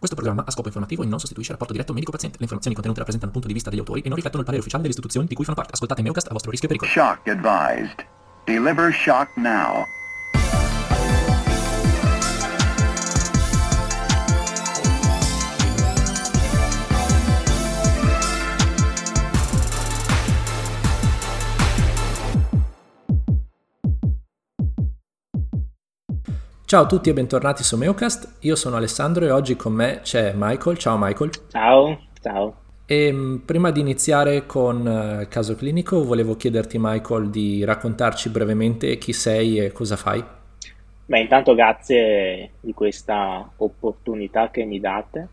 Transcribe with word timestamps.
Questo 0.00 0.16
programma 0.16 0.44
ha 0.46 0.50
scopo 0.50 0.68
informativo 0.68 1.02
e 1.02 1.06
non 1.06 1.18
sostituisce 1.18 1.52
il 1.52 1.58
rapporto 1.58 1.74
diretto 1.74 1.92
medico-paziente. 1.92 2.38
Le 2.38 2.44
informazioni 2.44 2.74
contenute 2.74 3.00
rappresentano 3.00 3.30
il 3.30 3.36
punto 3.36 3.48
di 3.48 3.52
vista 3.52 3.68
degli 3.68 3.80
autori 3.80 4.00
e 4.00 4.06
non 4.08 4.16
riflettono 4.16 4.40
il 4.40 4.46
parere 4.46 4.62
ufficiale 4.62 4.82
delle 4.82 4.94
istituzioni 4.94 5.26
di 5.26 5.34
cui 5.34 5.44
fanno 5.44 5.58
parte. 5.58 5.74
Ascoltate 5.74 6.00
Meocast 6.00 6.28
a 6.28 6.32
vostro 6.32 6.50
rischio 6.50 6.70
e 6.70 6.72
pericolo. 6.72 6.90
Shock 6.90 7.28
advised. 7.28 8.06
Deliver 8.46 8.94
shock 8.94 9.36
now. 9.36 9.84
Ciao 26.70 26.84
a 26.84 26.86
tutti 26.86 27.10
e 27.10 27.12
bentornati 27.12 27.64
su 27.64 27.76
Meocast. 27.76 28.36
Io 28.42 28.54
sono 28.54 28.76
Alessandro 28.76 29.24
e 29.24 29.32
oggi 29.32 29.56
con 29.56 29.72
me 29.72 30.02
c'è 30.04 30.34
Michael. 30.36 30.78
Ciao 30.78 30.96
Michael. 30.96 31.30
Ciao, 31.48 31.98
ciao. 32.22 32.54
E 32.86 33.10
mm, 33.10 33.36
prima 33.38 33.72
di 33.72 33.80
iniziare 33.80 34.46
con 34.46 34.86
eh, 34.86 35.22
il 35.22 35.28
caso 35.28 35.56
clinico, 35.56 36.04
volevo 36.04 36.36
chiederti, 36.36 36.78
Michael, 36.78 37.28
di 37.28 37.64
raccontarci 37.64 38.28
brevemente 38.28 38.98
chi 38.98 39.12
sei 39.12 39.58
e 39.58 39.72
cosa 39.72 39.96
fai. 39.96 40.22
Beh, 41.06 41.18
intanto 41.18 41.56
grazie 41.56 42.52
di 42.60 42.72
questa 42.72 43.50
opportunità 43.56 44.52
che 44.52 44.62
mi 44.62 44.78
date. 44.78 45.28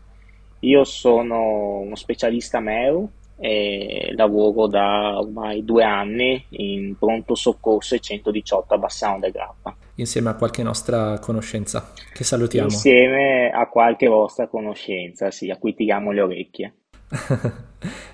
Io 0.58 0.82
sono 0.82 1.78
uno 1.78 1.94
specialista 1.94 2.58
MEU 2.58 3.08
e 3.38 4.12
lavoro 4.16 4.66
da 4.66 5.18
ormai 5.18 5.64
due 5.64 5.84
anni 5.84 6.44
in 6.50 6.96
pronto 6.98 7.34
soccorso 7.34 7.96
118 7.98 8.74
a 8.74 8.78
Bassano 8.78 9.20
del 9.20 9.32
Grappa 9.32 9.76
insieme 9.98 10.30
a 10.30 10.34
qualche 10.34 10.62
nostra 10.62 11.18
conoscenza, 11.18 11.92
che 12.12 12.24
salutiamo. 12.24 12.68
Insieme 12.68 13.50
a 13.50 13.68
qualche 13.68 14.06
vostra 14.06 14.48
conoscenza, 14.48 15.30
sì, 15.30 15.50
a 15.50 15.56
cui 15.56 15.74
tiriamo 15.74 16.10
le 16.10 16.20
orecchie. 16.20 16.74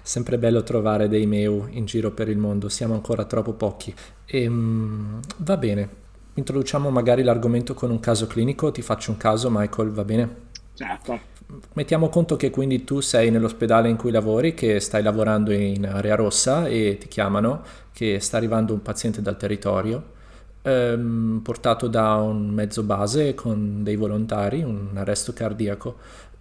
Sempre 0.02 0.38
bello 0.38 0.62
trovare 0.62 1.08
dei 1.08 1.26
meu 1.26 1.66
in 1.70 1.84
giro 1.84 2.10
per 2.12 2.28
il 2.28 2.38
mondo, 2.38 2.68
siamo 2.68 2.94
ancora 2.94 3.24
troppo 3.24 3.52
pochi. 3.52 3.94
E, 4.26 4.46
um, 4.46 5.20
va 5.38 5.56
bene, 5.56 5.88
introduciamo 6.34 6.90
magari 6.90 7.22
l'argomento 7.22 7.74
con 7.74 7.90
un 7.90 8.00
caso 8.00 8.26
clinico, 8.26 8.70
ti 8.70 8.82
faccio 8.82 9.10
un 9.10 9.16
caso 9.16 9.48
Michael, 9.50 9.90
va 9.90 10.04
bene? 10.04 10.36
Certo. 10.74 11.32
Mettiamo 11.74 12.08
conto 12.08 12.36
che 12.36 12.50
quindi 12.50 12.84
tu 12.84 13.00
sei 13.00 13.30
nell'ospedale 13.30 13.88
in 13.88 13.96
cui 13.96 14.10
lavori, 14.10 14.54
che 14.54 14.80
stai 14.80 15.02
lavorando 15.02 15.52
in 15.52 15.86
area 15.86 16.14
rossa 16.14 16.66
e 16.66 16.96
ti 16.98 17.08
chiamano 17.08 17.62
che 17.92 18.18
sta 18.20 18.38
arrivando 18.38 18.72
un 18.72 18.82
paziente 18.82 19.20
dal 19.22 19.36
territorio 19.36 20.12
ehm, 20.64 21.40
portato 21.42 21.86
da 21.88 22.14
un 22.16 22.48
mezzo 22.48 22.82
base 22.82 23.34
con 23.34 23.82
dei 23.82 23.96
volontari, 23.96 24.62
un 24.62 24.90
arresto 24.94 25.32
cardiaco 25.32 25.96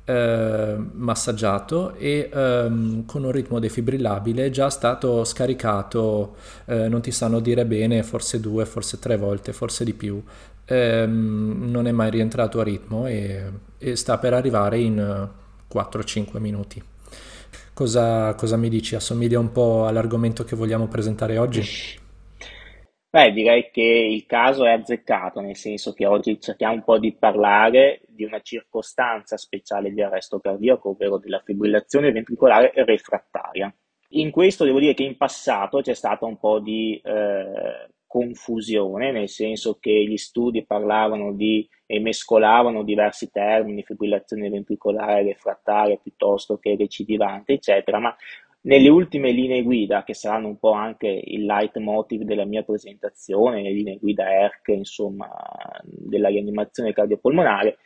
eh, 0.06 0.76
massaggiato 0.78 1.96
e 1.96 2.30
ehm, 2.32 3.06
con 3.06 3.24
un 3.24 3.32
ritmo 3.32 3.60
defibrillabile 3.60 4.50
già 4.50 4.70
stato 4.70 5.24
scaricato, 5.24 6.36
eh, 6.66 6.88
non 6.90 7.02
ti 7.02 7.12
sanno 7.12 7.40
dire 7.40 7.66
bene, 7.66 8.04
forse 8.04 8.40
due, 8.40 8.66
forse 8.66 9.00
tre 9.00 9.18
volte, 9.18 9.54
forse 9.54 9.86
di 9.86 9.94
più. 9.94 10.22
Ehm, 10.66 11.70
non 11.70 11.88
è 11.88 11.92
mai 11.92 12.10
rientrato 12.10 12.60
a 12.60 12.64
ritmo 12.64 13.08
e, 13.08 13.44
e 13.78 13.96
sta 13.96 14.18
per 14.18 14.34
arrivare 14.34 14.80
in 14.80 15.30
4-5 15.74 16.40
minuti. 16.40 16.82
Cosa, 17.74 18.36
cosa, 18.36 18.56
mi 18.56 18.70
dici? 18.70 18.96
Assomiglia 18.96 19.40
un 19.40 19.52
po' 19.52 19.88
all'argomento 19.88 20.44
che 20.44 20.56
vogliamo 20.56 20.88
presentare 20.88 21.38
oggi? 21.38 21.62
Beh, 23.10 23.32
direi 23.32 23.70
che 23.72 23.82
il 23.82 24.26
caso 24.26 24.66
è 24.66 24.72
azzeccato, 24.72 25.40
nel 25.40 25.56
senso 25.56 25.94
che 25.94 26.06
oggi 26.06 26.40
cerchiamo 26.40 26.74
un 26.74 26.84
po' 26.84 26.98
di 26.98 27.14
parlare 27.14 28.02
di 28.14 28.24
una 28.24 28.42
circostanza 28.42 29.38
speciale 29.38 29.92
di 29.92 30.02
arresto 30.02 30.40
cardiaco, 30.40 30.90
ovvero 30.90 31.18
della 31.18 31.42
fibrillazione 31.44 32.12
ventricolare 32.12 32.72
refrattaria. 32.76 33.74
In 34.16 34.32
questo 34.32 34.64
devo 34.64 34.80
dire 34.80 34.94
che 34.94 35.04
in 35.04 35.18
passato 35.18 35.82
c'è 35.82 35.94
stata 35.94 36.26
un 36.26 36.38
po' 36.38 36.60
di 36.60 37.02
eh, 37.04 37.90
confusione, 38.06 39.12
nel 39.12 39.28
senso 39.28 39.78
che 39.80 39.92
gli 39.92 40.18
studi 40.18 40.66
parlavano 40.66 41.34
di 41.34 41.68
e 41.86 42.00
mescolavano 42.00 42.84
diversi 42.84 43.30
termini, 43.30 43.84
fibrillazione 43.84 44.50
ventricolare 44.50 45.24
refrattaria 45.24 45.98
piuttosto 45.98 46.58
che 46.58 46.76
recidivante, 46.76 47.54
eccetera, 47.54 48.00
ma 48.00 48.16
nelle 48.62 48.90
ultime 48.90 49.32
linee 49.32 49.62
guida, 49.62 50.04
che 50.04 50.14
saranno 50.14 50.48
un 50.48 50.58
po' 50.58 50.72
anche 50.72 51.08
il 51.08 51.46
leitmotiv 51.46 52.22
della 52.22 52.46
mia 52.46 52.64
presentazione, 52.64 53.62
le 53.62 53.72
linee 53.72 53.98
guida 53.98 54.32
ERC, 54.32 54.70
insomma, 54.70 55.30
della 55.84 56.30
rianimazione 56.30 56.94
cardiopolmonare, 56.94 57.78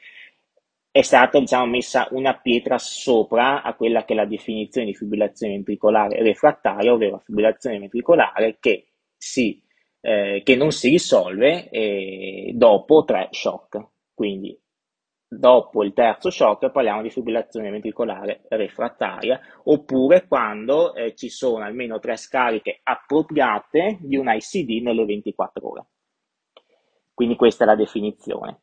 è 0.97 1.03
stata 1.03 1.40
diciamo, 1.40 1.68
messa 1.68 2.08
una 2.12 2.40
pietra 2.40 2.80
sopra 2.80 3.62
a 3.62 3.75
quella 3.75 4.03
che 4.03 4.13
è 4.13 4.16
la 4.16 4.25
definizione 4.25 4.88
di 4.88 4.96
fibrillazione 4.96 5.53
ventricolare 5.53 6.24
refrattaria, 6.24 6.91
ovvero 6.91 7.22
fibrillazione 7.24 7.78
ventricolare 7.78 8.58
che, 8.59 8.88
si, 9.16 9.62
eh, 10.02 10.41
che 10.44 10.56
non 10.56 10.72
si 10.72 10.90
risolve 10.90 11.69
eh, 11.69 12.52
dopo 12.56 13.03
tre 13.03 13.28
shock. 13.30 13.80
Quindi 14.13 14.59
Dopo 15.30 15.84
il 15.84 15.91
terzo 15.91 16.30
shock 16.30 16.72
parliamo 16.72 17.02
di 17.02 17.09
fibrillazione 17.09 17.69
ventricolare 17.69 18.44
refrattaria 18.47 19.38
oppure 19.66 20.25
quando 20.25 20.96
eh, 20.96 21.16
ci 21.16 21.28
sono 21.28 21.66
almeno 21.66 22.00
tre 22.00 22.16
scariche 22.16 22.79
appropriate 22.81 23.97
di 24.00 24.16
un 24.16 24.34
ICD 24.34 24.81
nelle 24.81 25.03
24 25.03 25.69
ore. 25.69 25.85
Quindi 27.14 27.35
questa 27.35 27.66
è 27.66 27.68
la 27.68 27.75
definizione. 27.75 28.62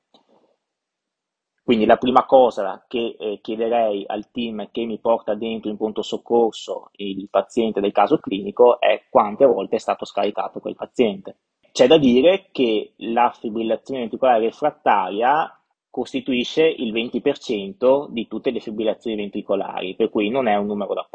Quindi 1.64 1.86
la 1.86 1.96
prima 1.96 2.26
cosa 2.26 2.84
che 2.86 3.16
eh, 3.18 3.38
chiederei 3.40 4.04
al 4.06 4.30
team 4.30 4.68
che 4.70 4.84
mi 4.84 4.98
porta 4.98 5.34
dentro 5.34 5.70
in 5.70 5.78
pronto 5.78 6.02
soccorso 6.02 6.90
il 6.96 7.26
paziente 7.30 7.80
del 7.80 7.90
caso 7.90 8.18
clinico 8.18 8.78
è 8.78 9.04
quante 9.08 9.46
volte 9.46 9.76
è 9.76 9.78
stato 9.78 10.04
scaricato 10.04 10.60
quel 10.60 10.76
paziente. 10.76 11.38
C'è 11.72 11.86
da 11.86 11.96
dire 11.96 12.48
che 12.52 12.92
la 12.96 13.34
fibrillazione 13.34 14.00
ventricolare 14.00 14.40
refrattaria 14.40 15.58
costituisce 15.88 16.66
il 16.66 16.92
20% 16.92 18.08
di 18.10 18.28
tutte 18.28 18.50
le 18.50 18.60
fibrillazioni 18.60 19.16
ventricolari, 19.16 19.94
per 19.94 20.10
cui 20.10 20.28
non 20.28 20.48
è 20.48 20.56
un 20.56 20.66
numero 20.66 20.92
da. 20.92 21.08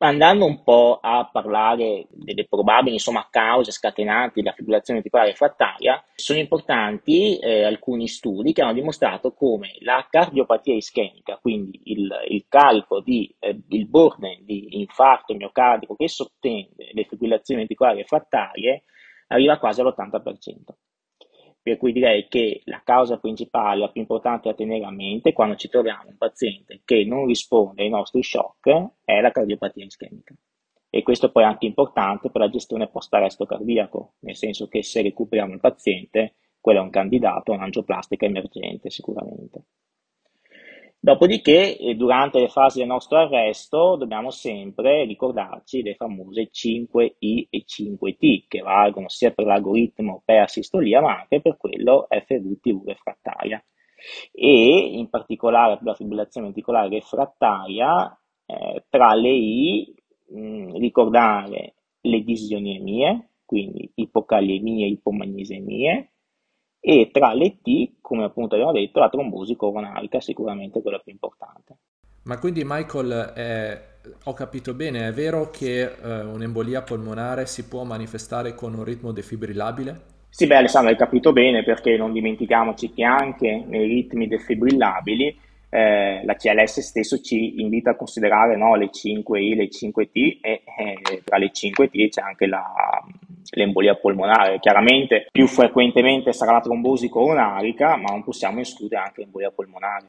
Andando 0.00 0.44
un 0.44 0.62
po' 0.62 1.00
a 1.02 1.28
parlare 1.30 2.06
delle 2.10 2.46
probabili 2.46 2.94
insomma, 2.94 3.26
cause 3.28 3.72
scatenanti 3.72 4.40
della 4.40 4.54
fibrillazione 4.54 5.00
ventricolare 5.00 5.30
refrattaria, 5.30 6.00
sono 6.14 6.38
importanti 6.38 7.36
eh, 7.38 7.64
alcuni 7.64 8.06
studi 8.06 8.52
che 8.52 8.62
hanno 8.62 8.74
dimostrato 8.74 9.32
come 9.32 9.74
la 9.80 10.06
cardiopatia 10.08 10.74
ischemica, 10.74 11.38
quindi 11.42 11.80
il, 11.86 12.08
il 12.28 12.44
carico 12.48 13.00
di 13.00 13.34
eh, 13.40 13.60
il 13.70 13.88
burden 13.88 14.44
di 14.44 14.78
infarto 14.78 15.34
miocardico 15.34 15.96
che 15.96 16.08
sottende 16.08 16.90
le 16.92 17.04
fibrillazioni 17.04 17.58
ventricolari 17.58 17.98
refrattarie 17.98 18.84
arriva 19.26 19.58
quasi 19.58 19.80
all'80% 19.80 20.87
per 21.62 21.76
cui 21.76 21.92
direi 21.92 22.28
che 22.28 22.62
la 22.64 22.82
causa 22.84 23.18
principale, 23.18 23.80
la 23.80 23.90
più 23.90 24.00
importante 24.00 24.48
da 24.48 24.54
tenere 24.54 24.84
a 24.84 24.90
mente 24.90 25.32
quando 25.32 25.56
ci 25.56 25.68
troviamo 25.68 26.08
un 26.08 26.16
paziente 26.16 26.80
che 26.84 27.04
non 27.04 27.26
risponde 27.26 27.82
ai 27.82 27.88
nostri 27.88 28.22
shock 28.22 28.92
è 29.04 29.20
la 29.20 29.30
cardiopatia 29.30 29.84
ischemica. 29.84 30.34
E 30.90 31.02
questo 31.02 31.30
poi 31.30 31.42
è 31.42 31.46
anche 31.46 31.66
importante 31.66 32.30
per 32.30 32.40
la 32.40 32.48
gestione 32.48 32.88
post-arresto 32.88 33.44
cardiaco, 33.44 34.14
nel 34.20 34.36
senso 34.36 34.68
che 34.68 34.82
se 34.82 35.02
recuperiamo 35.02 35.52
il 35.52 35.60
paziente, 35.60 36.36
quello 36.60 36.80
è 36.80 36.82
un 36.82 36.90
candidato 36.90 37.52
a 37.52 37.56
un'angioplastica 37.56 38.24
emergente 38.24 38.88
sicuramente. 38.88 39.64
Dopodiché, 41.00 41.76
eh, 41.78 41.94
durante 41.94 42.40
le 42.40 42.48
fasi 42.48 42.78
del 42.80 42.88
nostro 42.88 43.18
arresto, 43.18 43.94
dobbiamo 43.94 44.30
sempre 44.30 45.04
ricordarci 45.04 45.82
le 45.82 45.94
famose 45.94 46.50
5I 46.50 47.46
e 47.50 47.64
5T, 47.64 48.46
che 48.48 48.60
valgono 48.60 49.08
sia 49.08 49.30
per 49.30 49.46
l'algoritmo 49.46 50.22
per 50.24 50.50
sistolia, 50.50 51.00
ma 51.00 51.20
anche 51.20 51.40
per 51.40 51.56
quello 51.56 52.08
FVTV 52.10 52.84
refrattaria. 52.84 53.64
E 54.32 54.96
in 54.98 55.08
particolare 55.08 55.76
per 55.76 55.86
la 55.86 55.94
fibrillazione 55.94 56.46
ventricolare 56.46 56.88
refrattaria, 56.88 58.18
eh, 58.46 58.84
tra 58.88 59.14
le 59.14 59.30
I, 59.30 59.94
mh, 60.30 60.40
mm, 60.40 60.76
ricordare 60.78 61.74
le 62.00 62.20
disionemie, 62.24 63.34
quindi 63.44 63.88
ipocaliemie 63.94 64.86
e 64.86 64.90
ipomagnesemie, 64.90 66.12
e 66.90 67.10
tra 67.12 67.34
le 67.34 67.58
T, 67.60 67.96
come 68.00 68.24
appunto 68.24 68.54
abbiamo 68.54 68.72
detto, 68.72 68.98
la 68.98 69.10
trombosi 69.10 69.56
coronarica 69.56 70.16
è 70.16 70.20
sicuramente 70.22 70.80
quella 70.80 70.98
più 70.98 71.12
importante. 71.12 71.76
Ma 72.22 72.38
quindi 72.38 72.62
Michael, 72.64 73.34
eh, 73.36 73.80
ho 74.24 74.32
capito 74.32 74.72
bene, 74.72 75.06
è 75.06 75.12
vero 75.12 75.50
che 75.50 75.82
eh, 75.82 76.20
un'embolia 76.22 76.80
polmonare 76.80 77.44
si 77.44 77.68
può 77.68 77.84
manifestare 77.84 78.54
con 78.54 78.72
un 78.72 78.84
ritmo 78.84 79.12
defibrillabile? 79.12 80.00
Sì, 80.30 80.46
beh 80.46 80.56
Alessandro, 80.56 80.90
hai 80.90 80.96
capito 80.96 81.34
bene 81.34 81.62
perché 81.62 81.98
non 81.98 82.14
dimentichiamoci 82.14 82.94
che 82.94 83.04
anche 83.04 83.62
nei 83.66 83.86
ritmi 83.86 84.26
defibrillabili 84.26 85.38
eh, 85.68 86.24
la 86.24 86.36
CLS 86.36 86.80
stesso 86.80 87.20
ci 87.20 87.60
invita 87.60 87.90
a 87.90 87.96
considerare 87.96 88.56
no, 88.56 88.76
le 88.76 88.88
5I, 88.88 89.56
le 89.56 89.68
5T 89.68 90.38
e 90.40 90.62
eh, 90.64 91.22
tra 91.22 91.36
le 91.36 91.50
5T 91.52 92.08
c'è 92.08 92.22
anche 92.22 92.46
la, 92.46 92.64
l'embolia 93.50 93.96
polmonare. 93.96 94.58
Chiaramente 94.58 95.26
più 95.30 95.46
frequentemente 95.46 96.32
sarà 96.32 96.52
la 96.52 96.60
trombosi 96.60 97.08
coronarica, 97.08 97.96
ma 97.96 98.10
non 98.10 98.24
possiamo 98.24 98.60
escludere 98.60 99.02
anche 99.02 99.20
l'embolia 99.22 99.50
polmonare. 99.50 100.06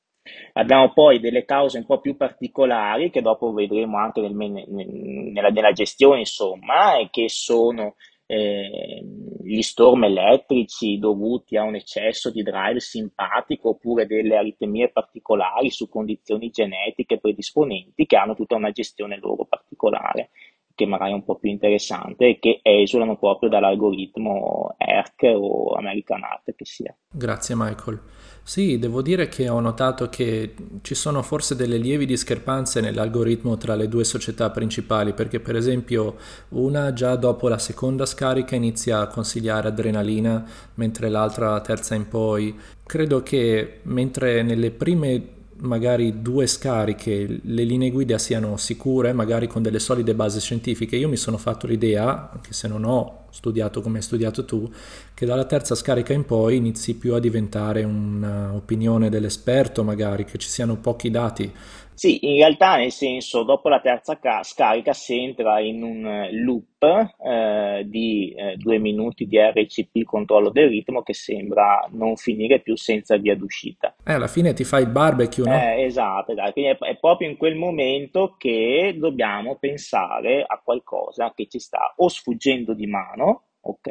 Abbiamo 0.53 0.91
poi 0.93 1.19
delle 1.19 1.45
cause 1.45 1.77
un 1.77 1.85
po' 1.85 1.99
più 1.99 2.15
particolari 2.15 3.09
che 3.09 3.21
dopo 3.21 3.51
vedremo 3.51 3.97
anche 3.97 4.21
nel, 4.21 4.33
nella, 4.33 5.49
nella, 5.49 5.71
gestione, 5.71 6.19
insomma, 6.19 6.97
e 6.97 7.09
che 7.09 7.29
sono 7.29 7.95
eh, 8.31 9.03
gli 9.43 9.61
storm 9.61 10.03
elettrici 10.03 10.99
dovuti 10.99 11.57
a 11.57 11.63
un 11.63 11.73
eccesso 11.73 12.29
di 12.29 12.43
drive 12.43 12.79
simpatico 12.79 13.69
oppure 13.69 14.05
delle 14.05 14.37
aritmie 14.37 14.91
particolari 14.91 15.71
su 15.71 15.89
condizioni 15.89 16.51
genetiche 16.51 17.19
predisponenti 17.19 18.05
che 18.05 18.17
hanno 18.17 18.35
tutta 18.35 18.55
una 18.55 18.69
gestione 18.69 19.17
loro 19.17 19.45
particolare 19.45 20.29
che 20.79 20.85
magari 20.85 21.11
è 21.11 21.15
un 21.15 21.25
po' 21.25 21.35
più 21.35 21.49
interessante 21.49 22.29
e 22.29 22.39
che 22.39 22.61
esulano 22.63 23.17
proprio 23.17 23.49
dall'algoritmo 23.49 24.75
ERC 24.77 25.23
o 25.35 25.73
American 25.73 26.23
Art 26.23 26.55
che 26.55 26.63
sia. 26.63 26.95
Grazie 27.11 27.53
Michael. 27.57 27.99
Sì, 28.43 28.79
devo 28.79 29.01
dire 29.01 29.27
che 29.27 29.49
ho 29.49 29.59
notato 29.59 30.07
che 30.07 30.55
ci 30.81 30.95
sono 30.95 31.21
forse 31.21 31.57
delle 31.57 31.75
lievi 31.75 32.05
discrepanze 32.05 32.79
nell'algoritmo 32.79 33.57
tra 33.57 33.75
le 33.75 33.89
due 33.89 34.05
società 34.05 34.51
principali, 34.51 35.11
perché 35.11 35.41
per 35.41 35.57
esempio 35.57 36.15
una 36.49 36.93
già 36.93 37.17
dopo 37.17 37.49
la 37.49 37.57
seconda 37.57 38.05
scarica 38.05 38.55
inizia 38.55 39.01
a 39.01 39.07
consigliare 39.07 39.67
adrenalina, 39.67 40.45
mentre 40.75 41.09
l'altra, 41.09 41.51
la 41.51 41.61
terza 41.61 41.93
in 41.93 42.07
poi. 42.07 42.57
Credo 42.85 43.21
che 43.21 43.81
mentre 43.83 44.43
nelle 44.43 44.71
prime 44.71 45.38
magari 45.61 46.21
due 46.21 46.47
scariche, 46.47 47.39
le 47.41 47.63
linee 47.63 47.91
guida 47.91 48.17
siano 48.17 48.57
sicure, 48.57 49.13
magari 49.13 49.47
con 49.47 49.61
delle 49.61 49.79
solide 49.79 50.15
basi 50.15 50.39
scientifiche. 50.39 50.95
Io 50.95 51.09
mi 51.09 51.17
sono 51.17 51.37
fatto 51.37 51.67
l'idea, 51.67 52.31
anche 52.31 52.53
se 52.53 52.67
non 52.67 52.83
ho 52.83 53.25
studiato 53.31 53.81
come 53.81 53.97
hai 53.97 54.03
studiato 54.03 54.45
tu, 54.45 54.69
che 55.13 55.25
dalla 55.25 55.45
terza 55.45 55.75
scarica 55.75 56.13
in 56.13 56.25
poi 56.25 56.55
inizi 56.57 56.95
più 56.95 57.13
a 57.13 57.19
diventare 57.19 57.83
un'opinione 57.83 59.09
dell'esperto, 59.09 59.83
magari 59.83 60.25
che 60.25 60.37
ci 60.37 60.49
siano 60.49 60.77
pochi 60.77 61.09
dati 61.09 61.51
sì, 61.99 62.31
in 62.31 62.37
realtà 62.37 62.77
nel 62.77 62.93
senso, 62.93 63.43
dopo 63.43 63.67
la 63.67 63.81
terza 63.81 64.17
ca- 64.19 64.41
scarica 64.41 64.93
si 64.93 65.21
entra 65.21 65.59
in 65.59 65.83
un 65.83 66.05
eh, 66.05 66.31
loop 66.31 66.81
eh, 66.81 67.83
di 67.85 68.33
eh, 68.33 68.55
due 68.55 68.77
minuti 68.77 69.27
di 69.27 69.37
RCP 69.37 70.05
controllo 70.05 70.49
del 70.49 70.69
ritmo 70.69 71.03
che 71.03 71.13
sembra 71.13 71.85
non 71.91 72.15
finire 72.15 72.61
più 72.61 72.77
senza 72.77 73.17
via 73.17 73.35
d'uscita. 73.35 73.97
Eh, 74.05 74.13
alla 74.13 74.29
fine 74.29 74.53
ti 74.53 74.63
fai 74.63 74.83
il 74.83 74.89
barbecue, 74.89 75.43
no? 75.43 75.53
Eh, 75.53 75.83
esatto, 75.83 76.31
esatto. 76.31 76.53
Quindi 76.53 76.71
è, 76.71 76.77
è 76.77 76.97
proprio 76.97 77.27
in 77.27 77.35
quel 77.35 77.55
momento 77.55 78.35
che 78.37 78.95
dobbiamo 78.97 79.57
pensare 79.57 80.45
a 80.47 80.61
qualcosa 80.63 81.33
che 81.35 81.47
ci 81.49 81.59
sta 81.59 81.95
o 81.97 82.07
sfuggendo 82.07 82.73
di 82.73 82.87
mano, 82.87 83.47
ok? 83.59 83.89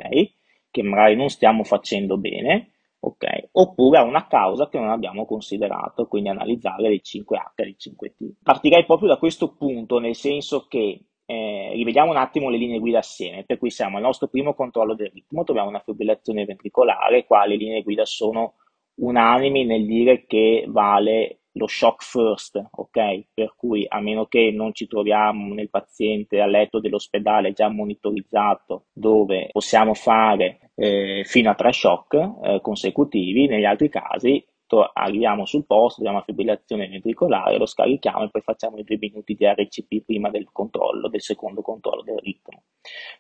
Che 0.71 0.83
magari 0.83 1.15
non 1.15 1.29
stiamo 1.29 1.63
facendo 1.63 2.17
bene, 2.17 2.71
ok? 3.09 3.49
Oppure 3.53 3.99
a 3.99 4.05
una 4.05 4.27
causa 4.27 4.69
che 4.69 4.79
non 4.79 4.91
abbiamo 4.91 5.27
considerato, 5.27 6.07
quindi 6.07 6.29
analizzare 6.29 6.89
le 6.89 7.01
5H 7.01 7.53
e 7.57 7.65
le 7.65 7.77
5T. 7.79 8.33
Partirei 8.43 8.85
proprio 8.85 9.09
da 9.09 9.19
questo 9.19 9.55
punto, 9.55 9.99
nel 9.99 10.15
senso 10.15 10.67
che 10.69 11.03
eh, 11.25 11.71
rivediamo 11.75 12.11
un 12.11 12.17
attimo 12.17 12.49
le 12.49 12.57
linee 12.57 12.79
guida 12.79 12.99
assieme, 12.99 13.45
per 13.45 13.59
cui 13.59 13.71
siamo 13.71 13.97
al 13.97 14.03
nostro 14.03 14.29
primo 14.29 14.55
controllo 14.55 14.95
del 14.95 15.11
ritmo, 15.13 15.45
troviamo 15.45 15.69
una 15.69 15.83
fibrillazione 15.85 16.45
ventricolare, 16.45 17.27
qua 17.27 17.45
le 17.47 17.57
linee 17.57 17.83
guida 17.83 18.05
sono 18.05 18.55
unanimi 18.95 19.65
nel 19.65 19.85
dire 19.87 20.25
che 20.27 20.65
vale 20.69 21.38
lo 21.53 21.67
shock 21.67 22.03
first, 22.03 22.63
ok? 22.71 23.27
Per 23.35 23.55
cui 23.57 23.85
a 23.89 24.01
meno 24.01 24.27
che 24.27 24.51
non 24.55 24.73
ci 24.73 24.87
troviamo 24.87 25.55
nel 25.55 25.71
paziente 25.71 26.41
a 26.41 26.47
letto 26.47 26.81
dell'ospedale 26.81 27.53
già 27.53 27.69
monitorizzato 27.69 28.87
dove 28.93 29.49
possiamo 29.53 29.95
fare 29.95 30.71
eh, 30.75 31.23
fino 31.25 31.51
a 31.51 31.55
tre 31.55 31.73
shock 31.73 32.15
eh, 32.15 32.61
consecutivi, 32.61 33.47
negli 33.47 33.65
altri 33.65 33.89
casi 33.89 34.45
to- 34.69 34.89
arriviamo 34.93 35.47
sul 35.47 35.67
posto, 35.67 36.01
abbiamo 36.01 36.19
la 36.19 36.25
fibrillazione 36.25 36.87
ventricolare, 36.87 37.59
lo 37.59 37.67
scarichiamo 37.67 38.25
e 38.25 38.31
poi 38.31 38.43
facciamo 38.43 38.79
i 38.79 38.85
due 38.85 38.99
minuti 39.01 39.35
di 39.35 39.45
RCP 39.45 40.05
prima 40.05 40.31
del 40.31 40.49
controllo, 40.53 41.09
del 41.09 41.23
secondo 41.23 41.63
controllo 41.63 42.03
del 42.03 42.19
ritmo. 42.19 42.63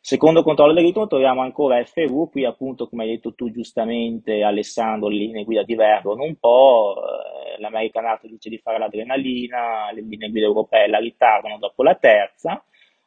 Secondo 0.00 0.42
controllo 0.42 0.74
del 0.74 0.84
ritmo 0.84 1.08
troviamo 1.08 1.40
ancora 1.40 1.82
FV, 1.82 2.30
qui 2.30 2.44
appunto 2.44 2.88
come 2.88 3.04
hai 3.04 3.10
detto 3.10 3.34
tu 3.34 3.50
giustamente 3.50 4.42
Alessandro, 4.42 5.08
le 5.08 5.16
linee 5.16 5.44
guida 5.44 5.64
divergono 5.64 6.22
un 6.22 6.36
po', 6.36 6.94
eh, 6.96 7.60
l'American 7.60 8.04
Art 8.04 8.26
dice 8.26 8.50
di 8.50 8.58
fare 8.58 8.78
l'adrenalina, 8.78 9.90
le 9.92 10.02
linee 10.02 10.30
guida 10.30 10.46
europee 10.46 10.86
la 10.86 10.98
ritardano 10.98 11.58
dopo 11.58 11.82
la 11.82 11.94
terza, 11.94 12.62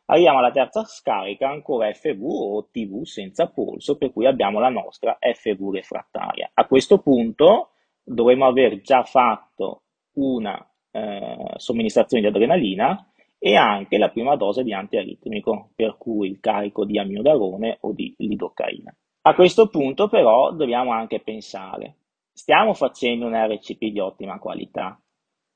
arriviamo 0.05 0.39
alla 0.39 0.51
terza 0.51 0.83
scarica 0.83 1.47
ancora 1.47 1.91
FV 1.93 2.23
o 2.23 2.67
TV 2.71 3.03
senza 3.03 3.47
polso, 3.49 3.97
per 3.97 4.11
cui 4.11 4.25
abbiamo 4.25 4.59
la 4.59 4.69
nostra 4.69 5.17
FV 5.19 5.71
refrattaria. 5.71 6.49
A 6.53 6.65
questo 6.65 6.99
punto 6.99 7.70
dovremmo 8.03 8.45
aver 8.45 8.81
già 8.81 9.03
fatto 9.03 9.83
una 10.13 10.57
eh, 10.91 11.53
somministrazione 11.55 12.21
di 12.21 12.29
adrenalina 12.29 13.11
e 13.37 13.55
anche 13.55 13.97
la 13.97 14.09
prima 14.09 14.35
dose 14.35 14.63
di 14.63 14.73
antiaritmico, 14.73 15.71
per 15.75 15.97
cui 15.97 16.29
il 16.29 16.39
carico 16.39 16.85
di 16.85 16.99
amiodarone 16.99 17.77
o 17.81 17.93
di 17.93 18.13
lidocaina. 18.17 18.95
A 19.23 19.33
questo 19.33 19.67
punto 19.69 20.09
però 20.09 20.51
dobbiamo 20.51 20.91
anche 20.91 21.21
pensare, 21.21 21.95
stiamo 22.31 22.73
facendo 22.73 23.25
un 23.25 23.33
RCP 23.33 23.85
di 23.85 23.99
ottima 23.99 24.39
qualità? 24.39 24.99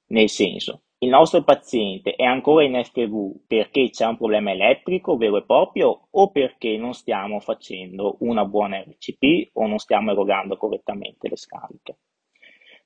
Nel 0.08 0.30
senso, 0.30 0.84
il 1.00 1.10
nostro 1.10 1.44
paziente 1.44 2.16
è 2.16 2.24
ancora 2.24 2.64
in 2.64 2.82
FV 2.84 3.46
perché 3.46 3.90
c'è 3.90 4.06
un 4.06 4.18
problema 4.18 4.52
elettrico 4.52 5.18
vero 5.18 5.38
e 5.38 5.44
proprio 5.44 6.08
o 6.10 6.32
perché 6.32 6.78
non 6.78 6.94
stiamo 6.94 7.40
facendo 7.40 8.18
una 8.22 8.46
buona 8.46 8.80
RCP 8.80 9.50
o 9.54 9.68
non 9.68 9.78
stiamo 9.78 10.12
erogando 10.12 10.58
correttamente 10.58 11.28
le 11.28 11.38
scariche. 11.38 11.98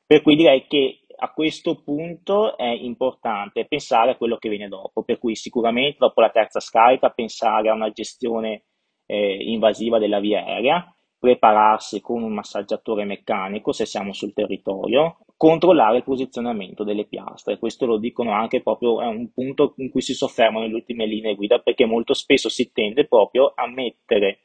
Per 0.10 0.24
cui 0.24 0.36
direi 0.36 0.66
che 0.66 1.02
a 1.18 1.32
questo 1.32 1.84
punto 1.84 2.58
è 2.58 2.66
importante 2.66 3.68
pensare 3.68 4.10
a 4.10 4.16
quello 4.18 4.38
che 4.38 4.50
viene 4.50 4.68
dopo, 4.68 5.04
per 5.04 5.20
cui 5.20 5.36
sicuramente 5.36 5.98
dopo 6.00 6.20
la 6.20 6.32
terza 6.32 6.60
scarica 6.60 7.12
pensare 7.12 7.70
a 7.70 7.76
una 7.76 7.92
gestione 7.92 8.64
eh, 9.06 9.38
invasiva 9.40 10.00
della 10.00 10.20
via 10.20 10.44
aerea, 10.44 10.92
prepararsi 11.20 12.02
con 12.02 12.24
un 12.24 12.34
massaggiatore 12.34 13.04
meccanico 13.04 13.72
se 13.72 13.86
siamo 13.86 14.12
sul 14.12 14.34
territorio, 14.34 15.20
controllare 15.38 15.98
il 15.98 16.04
posizionamento 16.04 16.84
delle 16.84 17.06
piastre. 17.06 17.60
Questo 17.60 17.86
lo 17.86 18.00
dicono 18.00 18.32
anche 18.32 18.64
proprio, 18.64 19.02
è 19.02 19.06
un 19.06 19.32
punto 19.32 19.76
in 19.78 19.92
cui 19.92 20.02
si 20.02 20.16
soffermano 20.16 20.66
le 20.66 20.74
ultime 20.74 21.06
linee 21.06 21.36
guida 21.36 21.60
perché 21.60 21.86
molto 21.86 22.16
spesso 22.16 22.50
si 22.50 22.72
tende 22.72 23.06
proprio 23.06 23.52
a 23.54 23.68
mettere 23.68 24.40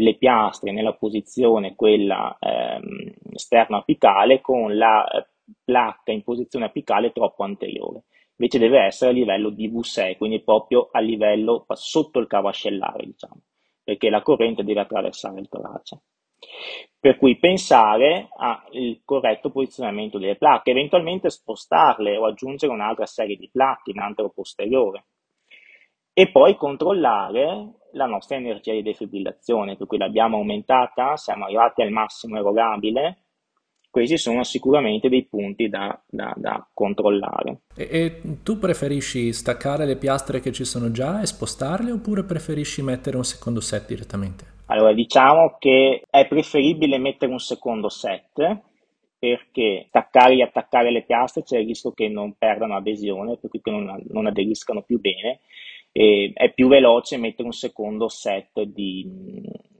le 0.00 0.16
piastre 0.16 0.72
nella 0.72 0.94
posizione 0.94 1.74
quella 1.74 2.36
ehm, 2.38 3.14
esterno 3.32 3.78
apicale 3.78 4.40
con 4.40 4.76
la 4.76 5.04
eh, 5.06 5.26
placca 5.64 6.12
in 6.12 6.22
posizione 6.22 6.66
apicale 6.66 7.12
troppo 7.12 7.42
anteriore. 7.42 8.04
Invece 8.36 8.60
deve 8.60 8.84
essere 8.84 9.10
a 9.10 9.14
livello 9.14 9.50
di 9.50 9.68
V6, 9.68 10.16
quindi 10.16 10.40
proprio 10.40 10.88
a 10.92 11.00
livello 11.00 11.66
sotto 11.70 12.20
il 12.20 12.28
cavo 12.28 12.48
ascellare, 12.48 13.04
diciamo, 13.04 13.40
perché 13.82 14.10
la 14.10 14.22
corrente 14.22 14.62
deve 14.62 14.80
attraversare 14.80 15.40
il 15.40 15.48
torace. 15.48 16.00
Per 17.00 17.16
cui 17.16 17.36
pensare 17.36 18.28
al 18.36 19.00
corretto 19.04 19.50
posizionamento 19.50 20.18
delle 20.18 20.36
placche, 20.36 20.70
eventualmente 20.70 21.30
spostarle 21.30 22.16
o 22.16 22.26
aggiungere 22.26 22.72
un'altra 22.72 23.06
serie 23.06 23.34
di 23.34 23.50
placche 23.50 23.90
in 23.90 23.98
antero 23.98 24.30
posteriore 24.30 25.06
e 26.18 26.32
poi 26.32 26.56
controllare 26.56 27.74
la 27.92 28.06
nostra 28.06 28.34
energia 28.34 28.72
di 28.72 28.82
defibrillazione, 28.82 29.76
per 29.76 29.86
cui 29.86 29.98
l'abbiamo 29.98 30.38
aumentata, 30.38 31.14
siamo 31.14 31.44
arrivati 31.44 31.80
al 31.82 31.90
massimo 31.90 32.36
erogabile. 32.36 33.18
Questi 33.88 34.18
sono 34.18 34.42
sicuramente 34.42 35.08
dei 35.08 35.28
punti 35.28 35.68
da, 35.68 35.96
da, 36.08 36.34
da 36.36 36.68
controllare. 36.74 37.60
E, 37.76 37.88
e, 37.88 38.20
tu 38.42 38.58
preferisci 38.58 39.32
staccare 39.32 39.86
le 39.86 39.94
piastre 39.94 40.40
che 40.40 40.50
ci 40.50 40.64
sono 40.64 40.90
già 40.90 41.20
e 41.20 41.26
spostarle 41.26 41.92
oppure 41.92 42.24
preferisci 42.24 42.82
mettere 42.82 43.16
un 43.16 43.24
secondo 43.24 43.60
set 43.60 43.86
direttamente? 43.86 44.44
Allora, 44.66 44.92
diciamo 44.92 45.54
che 45.60 46.02
è 46.10 46.26
preferibile 46.26 46.98
mettere 46.98 47.30
un 47.30 47.38
secondo 47.38 47.88
set 47.88 48.60
perché 49.16 49.84
staccare 49.86 50.34
e 50.34 50.42
attaccare 50.42 50.90
le 50.90 51.04
piastre 51.04 51.44
c'è 51.44 51.58
il 51.58 51.66
rischio 51.68 51.92
che 51.92 52.08
non 52.08 52.34
perdano 52.36 52.74
adesione, 52.74 53.36
per 53.36 53.50
cui 53.50 53.60
che 53.60 53.70
non, 53.70 54.02
non 54.08 54.26
aderiscano 54.26 54.82
più 54.82 54.98
bene 54.98 55.42
e 55.92 56.32
è 56.34 56.52
più 56.52 56.68
veloce 56.68 57.16
mettere 57.16 57.44
un 57.44 57.52
secondo 57.52 58.08
set 58.08 58.62
di, 58.62 59.04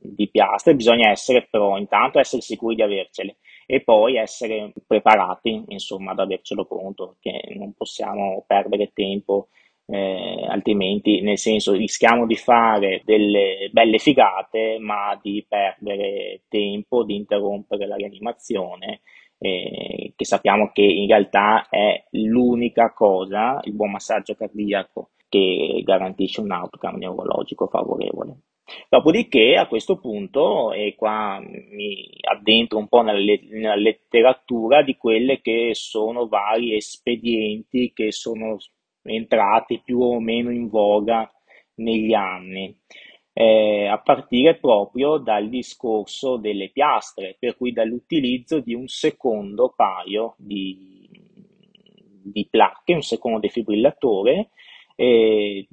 di 0.01 0.29
piastre, 0.31 0.75
bisogna 0.75 1.11
essere 1.11 1.47
però 1.51 1.79
intanto 1.79 2.19
essere 2.19 2.43
sicuri 2.43 2.75
di 2.75 2.83
avercele 2.83 3.37
e 3.67 3.83
poi 3.83 4.17
essere 4.17 4.73
preparati 4.87 5.63
insomma 5.69 6.13
ad 6.13 6.21
avercelo 6.21 6.65
pronto 6.65 7.17
perché 7.21 7.55
non 7.55 7.75
possiamo 7.75 8.43
perdere 8.47 8.93
tempo 8.95 9.49
eh, 9.85 10.47
altrimenti 10.49 11.21
nel 11.21 11.39
senso 11.39 11.73
rischiamo 11.73 12.27
di 12.27 12.37
fare 12.37 13.03
delle 13.05 13.69
belle 13.71 13.99
figate 13.99 14.79
ma 14.81 15.19
di 15.23 15.45
perdere 15.47 16.43
tempo 16.49 17.05
di 17.05 17.17
interrompere 17.17 17.87
la 17.87 17.97
rianimazione 17.97 19.03
eh, 19.39 20.13
che 20.17 20.25
sappiamo 20.25 20.71
che 20.73 20.83
in 20.83 21.07
realtà 21.07 21.69
è 21.69 22.05
l'unica 22.13 22.93
cosa 22.93 23.61
il 23.65 23.75
buon 23.75 23.91
massaggio 23.91 24.35
cardiaco 24.35 25.11
che 25.29 25.83
garantisce 25.85 26.41
un 26.41 26.53
outcome 26.53 26.99
neurologico 26.99 27.67
favorevole. 27.67 28.43
Dopodiché 28.89 29.57
a 29.57 29.67
questo 29.67 29.99
punto, 29.99 30.73
e 30.73 30.95
qua 30.95 31.41
mi 31.41 32.11
addentro 32.21 32.79
un 32.79 32.89
po' 32.89 33.01
nella, 33.01 33.35
nella, 33.51 33.75
letteratura 33.75 34.83
di 34.83 34.97
quelle 34.97 35.41
che 35.41 35.71
sono 35.73 36.29
vari 36.29 36.77
espedienti 36.77 37.93
che 37.95 38.13
sono 38.13 38.59
entrati 39.03 39.81
più 39.83 40.01
o 40.01 40.21
meno 40.21 40.51
in 40.51 40.69
voga 40.69 41.31
negli 41.77 42.13
anni, 42.13 42.77
eh, 43.33 43.87
a 43.87 43.99
partire 44.01 44.57
proprio 44.57 45.17
dal 45.17 45.49
discorso 45.49 46.37
delle 46.37 46.71
piastre, 46.71 47.37
per 47.39 47.57
cui 47.57 47.73
dall'utilizzo 47.73 48.61
di 48.61 48.75
un 48.75 48.87
secondo 48.89 49.73
paio 49.75 50.35
di, 50.37 51.09
di 52.23 52.47
placche, 52.51 52.95
un 52.95 53.03
secondo 53.03 53.39
defibrillatore, 53.39 54.51
eh, 55.01 55.67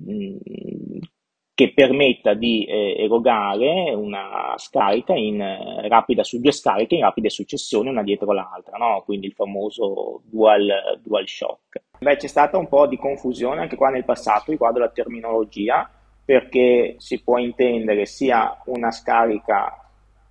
che 1.56 1.74
permetta 1.74 2.36
di 2.36 2.66
eh, 2.66 2.96
erogare 3.00 3.92
una 3.96 4.54
scarica 4.58 5.16
in 5.16 5.42
eh, 5.42 5.88
rapida 5.88 6.24
su 6.24 6.40
due 6.40 6.52
scariche 6.52 6.96
in 6.96 7.02
rapide 7.02 7.30
successione 7.30 7.90
una 7.90 8.04
dietro 8.04 8.34
l'altra, 8.34 8.78
no? 8.78 9.02
quindi 9.04 9.28
il 9.28 9.34
famoso 9.34 10.22
dual, 10.26 10.68
dual 11.02 11.28
shock. 11.28 11.82
Beh, 11.98 12.18
c'è 12.18 12.28
stata 12.28 12.58
un 12.58 12.68
po' 12.68 12.86
di 12.86 12.98
confusione 12.98 13.62
anche 13.62 13.78
qua 13.78 13.90
nel 13.90 14.06
passato 14.06 14.52
riguardo 14.52 14.80
la 14.80 14.90
terminologia, 14.90 15.90
perché 16.24 16.96
si 17.00 17.24
può 17.24 17.38
intendere 17.38 18.06
sia 18.06 18.62
una 18.66 18.92
scarica 18.92 19.90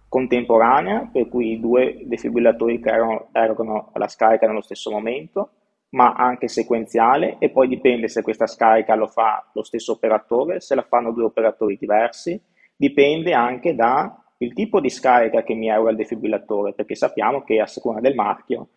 contemporanea, 0.09 1.09
per 1.13 1.29
cui 1.29 1.53
i 1.53 1.61
due 1.61 2.03
defibrillatori 2.05 2.81
che 2.81 2.93
erogano 3.33 3.91
la 3.95 4.09
scarica 4.09 4.47
nello 4.47 4.61
stesso 4.61 4.91
momento, 4.91 5.51
ma 5.95 6.13
anche 6.13 6.49
sequenziale 6.49 7.37
e 7.39 7.51
poi 7.51 7.69
dipende 7.69 8.09
se 8.09 8.23
questa 8.23 8.47
scarica 8.47 8.97
lo 8.97 9.07
fa 9.07 9.49
lo 9.53 9.63
stesso 9.63 9.93
operatore, 9.93 10.61
se 10.61 10.75
la 10.75 10.83
fanno 10.83 11.13
due 11.13 11.25
operatori 11.25 11.77
diversi, 11.79 12.41
dipende 12.77 13.33
anche 13.33 13.75
dal 13.75 14.13
tipo 14.55 14.81
di 14.81 14.91
scarica 14.91 15.45
che 15.45 15.55
mi 15.55 15.69
eroga 15.69 15.91
il 15.91 15.97
defibrillatore, 15.97 16.75
perché 16.75 16.97
sappiamo 16.97 17.43
che 17.43 17.61
a 17.61 17.67
seconda 17.67 18.01
del 18.01 18.17
marchio 18.17 18.69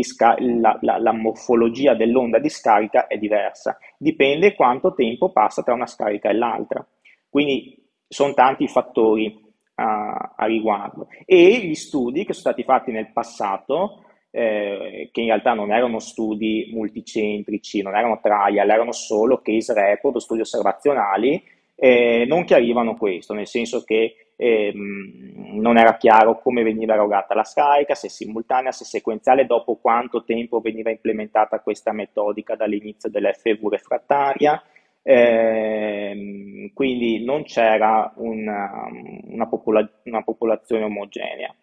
sca- 0.00 0.36
la, 0.38 0.78
la, 0.80 0.98
la, 0.98 1.12
morfologia 1.12 1.94
dell'onda 1.94 2.38
di 2.38 2.48
scarica 2.48 3.08
è 3.08 3.18
diversa, 3.18 3.76
dipende 3.98 4.54
quanto 4.54 4.94
tempo 4.94 5.30
passa 5.30 5.62
tra 5.62 5.74
una 5.74 5.86
scarica 5.86 6.30
e 6.30 6.34
l'altra. 6.34 6.86
Quindi 7.28 7.76
sono 8.08 8.32
tanti 8.32 8.64
i 8.64 8.68
fattori 8.68 9.38
a, 9.74 10.34
a 10.34 10.46
riguardo. 10.46 11.08
E 11.26 11.58
gli 11.58 11.74
studi 11.74 12.24
che 12.24 12.32
sono 12.32 12.54
stati 12.54 12.62
fatti 12.62 12.90
nel 12.90 13.12
passato 13.12 14.04
eh, 14.30 15.08
che 15.12 15.20
in 15.20 15.26
realtà 15.28 15.54
non 15.54 15.72
erano 15.72 15.98
studi 15.98 16.70
multicentrici, 16.72 17.82
non 17.82 17.96
erano 17.96 18.20
trial, 18.20 18.68
erano 18.68 18.92
solo 18.92 19.40
case 19.40 19.72
report 19.74 20.16
o 20.16 20.20
studi 20.20 20.40
osservazionali, 20.40 21.42
eh, 21.74 22.24
non 22.26 22.44
chiarivano 22.44 22.96
questo, 22.96 23.34
nel 23.34 23.46
senso 23.46 23.84
che 23.84 24.32
ehm, 24.36 25.60
non 25.60 25.78
era 25.78 25.96
chiaro 25.96 26.40
come 26.40 26.62
veniva 26.62 26.94
erogata 26.94 27.34
la 27.34 27.44
scarica, 27.44 27.94
se 27.94 28.08
simultanea, 28.08 28.72
se 28.72 28.84
sequenziale, 28.84 29.46
dopo 29.46 29.76
quanto 29.76 30.24
tempo 30.24 30.60
veniva 30.60 30.90
implementata 30.90 31.60
questa 31.60 31.92
metodica 31.92 32.56
dall'inizio 32.56 33.08
dell'FV 33.08 33.68
refrattaria, 33.68 34.62
eh, 35.02 36.70
quindi 36.74 37.24
non 37.24 37.44
c'era 37.44 38.12
una, 38.16 38.86
una, 39.24 39.46
popola- 39.46 39.88
una 40.04 40.22
popolazione 40.22 40.84
omogenea. 40.84 41.54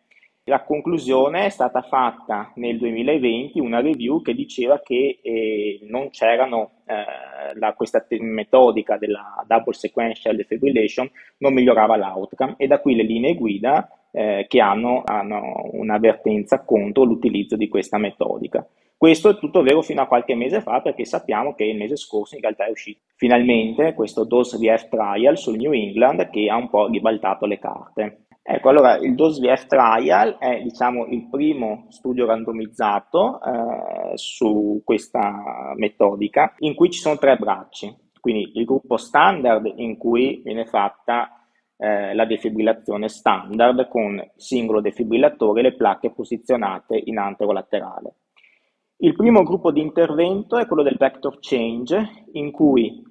La 0.48 0.64
conclusione 0.64 1.48
è 1.48 1.50
stata 1.50 1.82
fatta 1.82 2.52
nel 2.58 2.78
2020, 2.78 3.60
una 3.60 3.82
review 3.82 4.22
che 4.22 4.36
diceva 4.36 4.80
che 4.80 5.20
eh, 5.24 5.80
non 5.90 6.12
c'erano, 6.12 6.84
eh, 6.86 7.58
la, 7.58 7.74
questa 7.74 8.06
metodica 8.20 8.96
della 8.98 9.44
double 9.48 9.74
sequential 9.74 10.36
defibrillation 10.36 11.10
non 11.40 11.52
migliorava 11.52 11.98
l'outcome 11.98 12.54
e 12.58 12.68
da 12.68 12.80
qui 12.80 12.94
le 12.94 13.02
linee 13.02 13.34
guida 13.34 13.90
eh, 14.12 14.46
che 14.48 14.62
hanno, 14.62 15.02
hanno 15.04 15.68
un'avvertenza 15.72 16.64
contro 16.64 17.06
l'utilizzo 17.06 17.56
di 17.56 17.68
questa 17.68 17.98
metodica. 17.98 18.64
Questo 18.96 19.30
è 19.30 19.40
tutto 19.40 19.64
vero 19.64 19.82
fino 19.82 20.04
a 20.04 20.08
qualche 20.08 20.36
mese 20.36 20.62
fa 20.62 20.80
perché 20.82 21.06
sappiamo 21.06 21.56
che 21.56 21.64
il 21.64 21.76
mese 21.76 21.96
scorso 21.96 22.36
in 22.36 22.42
realtà 22.42 22.68
è 22.68 22.70
uscito 22.70 23.00
finalmente 23.16 23.96
questo 23.96 24.24
DOS-VF 24.24 24.90
trial 24.90 25.40
sul 25.40 25.58
New 25.58 25.74
England 25.74 26.30
che 26.30 26.50
ha 26.52 26.56
un 26.56 26.70
po' 26.70 26.88
ribaltato 26.88 27.48
le 27.48 27.58
carte. 27.58 28.25
Ecco, 28.48 28.70
allora 28.70 28.98
il 28.98 29.16
DOSVF 29.16 29.66
trial 29.66 30.38
è 30.38 30.62
diciamo, 30.62 31.08
il 31.08 31.30
primo 31.30 31.88
studio 31.90 32.28
randomizzato 32.28 33.42
eh, 33.42 34.12
su 34.18 34.84
questa 34.86 35.74
metodica 35.76 36.54
in 36.60 36.76
cui 36.76 36.92
ci 36.92 37.00
sono 37.00 37.18
tre 37.18 37.38
bracci, 37.38 37.92
quindi 38.22 38.52
il 38.54 38.66
gruppo 38.66 38.98
standard 38.98 39.74
in 39.78 39.98
cui 39.98 40.42
viene 40.44 40.66
fatta 40.66 41.44
eh, 41.76 42.14
la 42.14 42.26
defibrillazione 42.26 43.10
standard 43.10 43.88
con 43.88 44.24
singolo 44.36 44.80
defibrillatore 44.80 45.62
e 45.62 45.64
le 45.64 45.76
placche 45.76 46.12
posizionate 46.12 47.02
in 47.04 47.18
anterolaterale. 47.18 48.14
Il 48.98 49.16
primo 49.16 49.42
gruppo 49.42 49.72
di 49.72 49.82
intervento 49.82 50.58
è 50.58 50.68
quello 50.68 50.84
del 50.84 50.98
vector 51.00 51.40
change 51.40 52.26
in 52.34 52.52
cui 52.52 53.04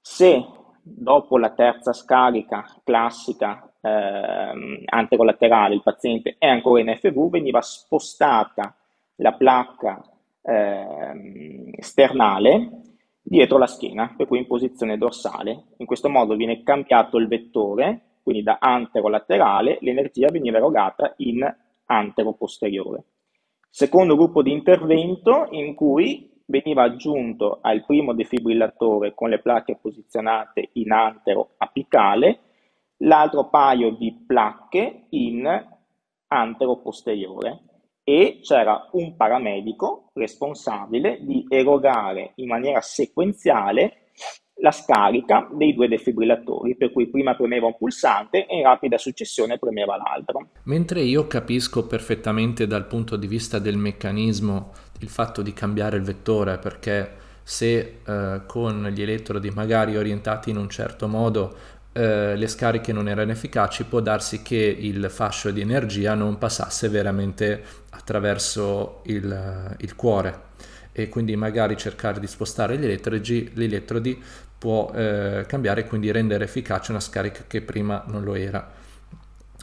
se 0.00 0.40
dopo 0.80 1.36
la 1.36 1.50
terza 1.50 1.92
scarica 1.92 2.64
classica 2.84 3.67
eh, 3.88 4.82
anterolaterale, 4.84 5.74
il 5.74 5.82
paziente 5.82 6.36
è 6.38 6.46
ancora 6.46 6.80
in 6.80 6.96
FV, 7.00 7.30
veniva 7.30 7.60
spostata 7.60 8.74
la 9.16 9.32
placca 9.32 10.02
eh, 10.42 11.74
sternale 11.80 12.82
dietro 13.22 13.58
la 13.58 13.66
schiena, 13.66 14.14
per 14.16 14.26
cui 14.26 14.38
in 14.38 14.46
posizione 14.46 14.96
dorsale. 14.96 15.64
In 15.78 15.86
questo 15.86 16.08
modo 16.08 16.34
viene 16.34 16.62
cambiato 16.62 17.18
il 17.18 17.28
vettore, 17.28 18.00
quindi 18.22 18.42
da 18.42 18.58
anterolaterale 18.60 19.78
l'energia 19.80 20.28
veniva 20.30 20.56
erogata 20.56 21.14
in 21.18 21.46
antero-posteriore. 21.86 23.04
Secondo 23.68 24.16
gruppo 24.16 24.42
di 24.42 24.50
intervento 24.50 25.46
in 25.50 25.74
cui 25.74 26.42
veniva 26.46 26.84
aggiunto 26.84 27.58
al 27.60 27.84
primo 27.84 28.14
defibrillatore 28.14 29.12
con 29.14 29.28
le 29.28 29.40
placche 29.40 29.76
posizionate 29.80 30.70
in 30.74 30.92
antero 30.92 31.50
apicale 31.58 32.38
l'altro 32.98 33.48
paio 33.48 33.90
di 33.90 34.24
placche 34.26 35.06
in 35.10 35.46
antero-posteriore 36.28 37.62
e 38.02 38.40
c'era 38.42 38.88
un 38.92 39.16
paramedico 39.16 40.10
responsabile 40.14 41.18
di 41.20 41.44
erogare 41.48 42.32
in 42.36 42.48
maniera 42.48 42.80
sequenziale 42.80 44.08
la 44.60 44.72
scarica 44.72 45.48
dei 45.52 45.74
due 45.74 45.88
defibrillatori, 45.88 46.76
per 46.76 46.90
cui 46.90 47.08
prima 47.08 47.36
premeva 47.36 47.66
un 47.66 47.76
pulsante 47.76 48.46
e 48.46 48.56
in 48.56 48.64
rapida 48.64 48.98
successione 48.98 49.58
premeva 49.58 49.96
l'altro. 49.96 50.48
Mentre 50.64 51.02
io 51.02 51.26
capisco 51.26 51.86
perfettamente 51.86 52.66
dal 52.66 52.86
punto 52.86 53.16
di 53.16 53.26
vista 53.26 53.58
del 53.58 53.76
meccanismo 53.76 54.72
il 55.00 55.08
fatto 55.08 55.42
di 55.42 55.52
cambiare 55.52 55.96
il 55.96 56.02
vettore, 56.02 56.58
perché 56.58 57.26
se 57.44 58.00
eh, 58.04 58.42
con 58.46 58.88
gli 58.92 59.00
elettrodi 59.00 59.50
magari 59.50 59.96
orientati 59.96 60.50
in 60.50 60.56
un 60.56 60.68
certo 60.68 61.08
modo 61.08 61.54
eh, 61.98 62.36
le 62.36 62.46
scariche 62.46 62.92
non 62.92 63.08
erano 63.08 63.32
efficaci, 63.32 63.82
può 63.82 63.98
darsi 63.98 64.40
che 64.40 64.54
il 64.54 65.10
fascio 65.10 65.50
di 65.50 65.60
energia 65.60 66.14
non 66.14 66.38
passasse 66.38 66.88
veramente 66.88 67.60
attraverso 67.90 69.00
il, 69.06 69.74
il 69.78 69.96
cuore 69.96 70.42
e 70.92 71.08
quindi 71.08 71.34
magari 71.34 71.76
cercare 71.76 72.20
di 72.20 72.28
spostare 72.28 72.78
gli 72.78 72.84
elettrodi, 72.84 73.50
gli 73.52 73.64
elettrodi 73.64 74.22
può 74.56 74.92
eh, 74.94 75.44
cambiare 75.48 75.80
e 75.80 75.86
quindi 75.88 76.12
rendere 76.12 76.44
efficace 76.44 76.92
una 76.92 77.00
scarica 77.00 77.42
che 77.48 77.62
prima 77.62 78.04
non 78.06 78.22
lo 78.22 78.36
era. 78.36 78.70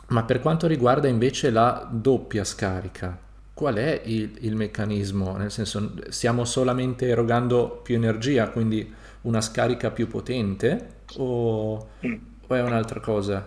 Ma 0.08 0.24
per 0.24 0.42
quanto 0.42 0.68
riguarda 0.68 1.08
invece 1.08 1.50
la 1.52 1.88
doppia 1.90 2.44
scarica, 2.44 3.18
qual 3.54 3.76
è 3.76 4.02
il, 4.04 4.40
il 4.42 4.58
meccanismo? 4.58 5.38
Nel 5.38 5.52
senso, 5.52 5.94
stiamo 6.10 6.44
solamente 6.44 7.08
erogando 7.08 7.80
più 7.82 7.96
energia, 7.96 8.50
quindi 8.50 8.94
una 9.22 9.40
scarica 9.40 9.90
più 9.90 10.10
potente 10.10 10.95
o, 11.18 11.88
mm. 12.06 12.16
o 12.48 12.56
è 12.56 12.62
un'altra 12.62 13.00
cosa? 13.00 13.46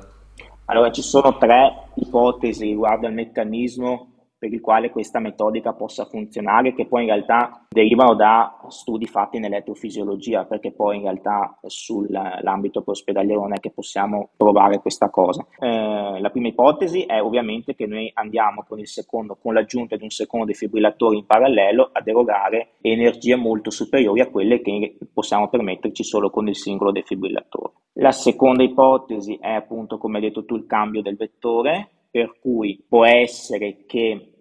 Allora, 0.67 0.91
ci 0.91 1.03
sono 1.03 1.37
tre 1.38 1.88
ipotesi 1.95 2.67
riguardo 2.67 3.07
al 3.07 3.15
meccanismo 3.15 4.12
per 4.38 4.52
il 4.52 4.61
quale 4.61 4.90
questa 4.90 5.18
metodica 5.18 5.73
possa 5.73 6.04
funzionare, 6.04 6.75
che 6.75 6.87
poi 6.87 7.02
in 7.02 7.09
realtà 7.09 7.64
derivano 7.68 8.14
da 8.14 8.59
studi 8.68 9.07
fatti 9.07 9.37
in 9.37 9.45
elettrofisiologia, 9.45 10.45
perché 10.45 10.73
poi 10.73 10.97
in 10.97 11.02
realtà 11.02 11.59
sull'ambito 11.66 12.83
ospedaliero 12.85 13.40
non 13.42 13.54
è 13.54 13.61
che 13.61 13.71
possiamo 13.71 14.30
provare 14.37 14.80
questa 14.80 15.11
cosa. 15.11 15.47
Eh, 15.59 16.21
la 16.21 16.30
prima 16.30 16.49
ipotesi 16.49 17.02
è 17.02 17.21
ovviamente 17.21 17.75
che 17.75 17.87
noi 17.87 18.11
andiamo 18.14 18.64
con 18.66 18.78
secondo, 18.85 19.37
con 19.40 19.54
l'aggiunta 19.54 19.97
di 19.97 20.02
un 20.02 20.11
secondo 20.11 20.47
defibrillatore 20.47 21.16
in 21.16 21.26
parallelo 21.26 21.90
ad 21.92 22.07
erogare 22.07 22.75
energie 22.80 23.37
molto 23.37 23.71
superiori 23.71 24.21
a 24.21 24.30
quelle 24.30 24.61
che 24.61 24.97
possiamo 25.12 25.49
permetterci 25.49 26.02
solo 26.02 26.30
con 26.30 26.49
il 26.49 26.57
singolo 26.57 26.92
defibrillatore. 26.92 27.73
La 27.95 28.12
seconda 28.12 28.62
ipotesi 28.62 29.37
è 29.40 29.52
appunto, 29.52 29.99
come 29.99 30.18
hai 30.18 30.25
detto 30.25 30.45
tu, 30.45 30.54
il 30.54 30.66
cambio 30.66 31.02
del 31.02 31.16
vettore, 31.16 31.90
per 32.11 32.38
cui 32.41 32.85
può 32.87 33.05
essere 33.05 33.85
che 33.87 34.33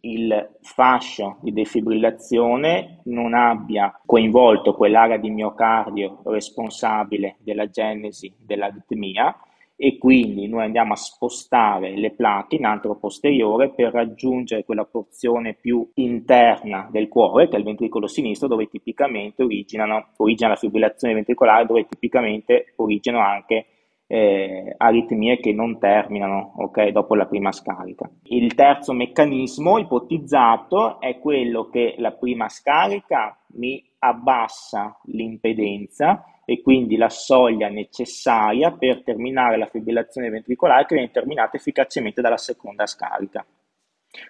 il 0.00 0.58
fascio 0.60 1.38
di 1.42 1.52
defibrillazione 1.52 3.00
non 3.04 3.34
abbia 3.34 4.00
coinvolto 4.06 4.74
quell'area 4.74 5.16
di 5.16 5.30
miocardio 5.30 6.22
responsabile 6.26 7.36
della 7.40 7.68
genesi 7.68 8.32
dell'aritmia 8.38 9.36
e 9.80 9.96
quindi 9.96 10.48
noi 10.48 10.64
andiamo 10.64 10.92
a 10.92 10.96
spostare 10.96 11.96
le 11.96 12.10
placche 12.10 12.56
in 12.56 12.64
antero-posteriore 12.64 13.70
per 13.70 13.92
raggiungere 13.92 14.64
quella 14.64 14.84
porzione 14.84 15.54
più 15.54 15.88
interna 15.94 16.88
del 16.90 17.06
cuore, 17.06 17.48
che 17.48 17.54
è 17.54 17.58
il 17.58 17.64
ventricolo 17.64 18.08
sinistro, 18.08 18.48
dove 18.48 18.68
tipicamente 18.68 19.44
originano, 19.44 20.08
origina 20.16 20.50
la 20.50 20.56
fibrillazione 20.56 21.14
ventricolare, 21.14 21.64
dove 21.64 21.86
tipicamente 21.86 22.72
originano 22.76 23.24
anche 23.24 23.66
eh, 24.10 24.74
aritmie 24.78 25.38
che 25.38 25.52
non 25.52 25.78
terminano 25.78 26.54
okay, 26.56 26.90
dopo 26.90 27.14
la 27.14 27.26
prima 27.26 27.52
scarica. 27.52 28.10
Il 28.24 28.54
terzo 28.54 28.92
meccanismo 28.92 29.78
ipotizzato 29.78 30.98
è 30.98 31.18
quello 31.18 31.68
che 31.68 31.94
la 31.98 32.12
prima 32.12 32.48
scarica 32.48 33.38
mi 33.52 33.84
abbassa 34.00 34.98
l'impedenza 35.04 36.24
e 36.44 36.62
quindi 36.62 36.96
la 36.96 37.10
soglia 37.10 37.68
necessaria 37.68 38.72
per 38.72 39.02
terminare 39.02 39.58
la 39.58 39.66
fibrillazione 39.66 40.30
ventricolare 40.30 40.86
che 40.86 40.94
viene 40.94 41.10
terminata 41.10 41.58
efficacemente 41.58 42.22
dalla 42.22 42.38
seconda 42.38 42.86
scarica. 42.86 43.44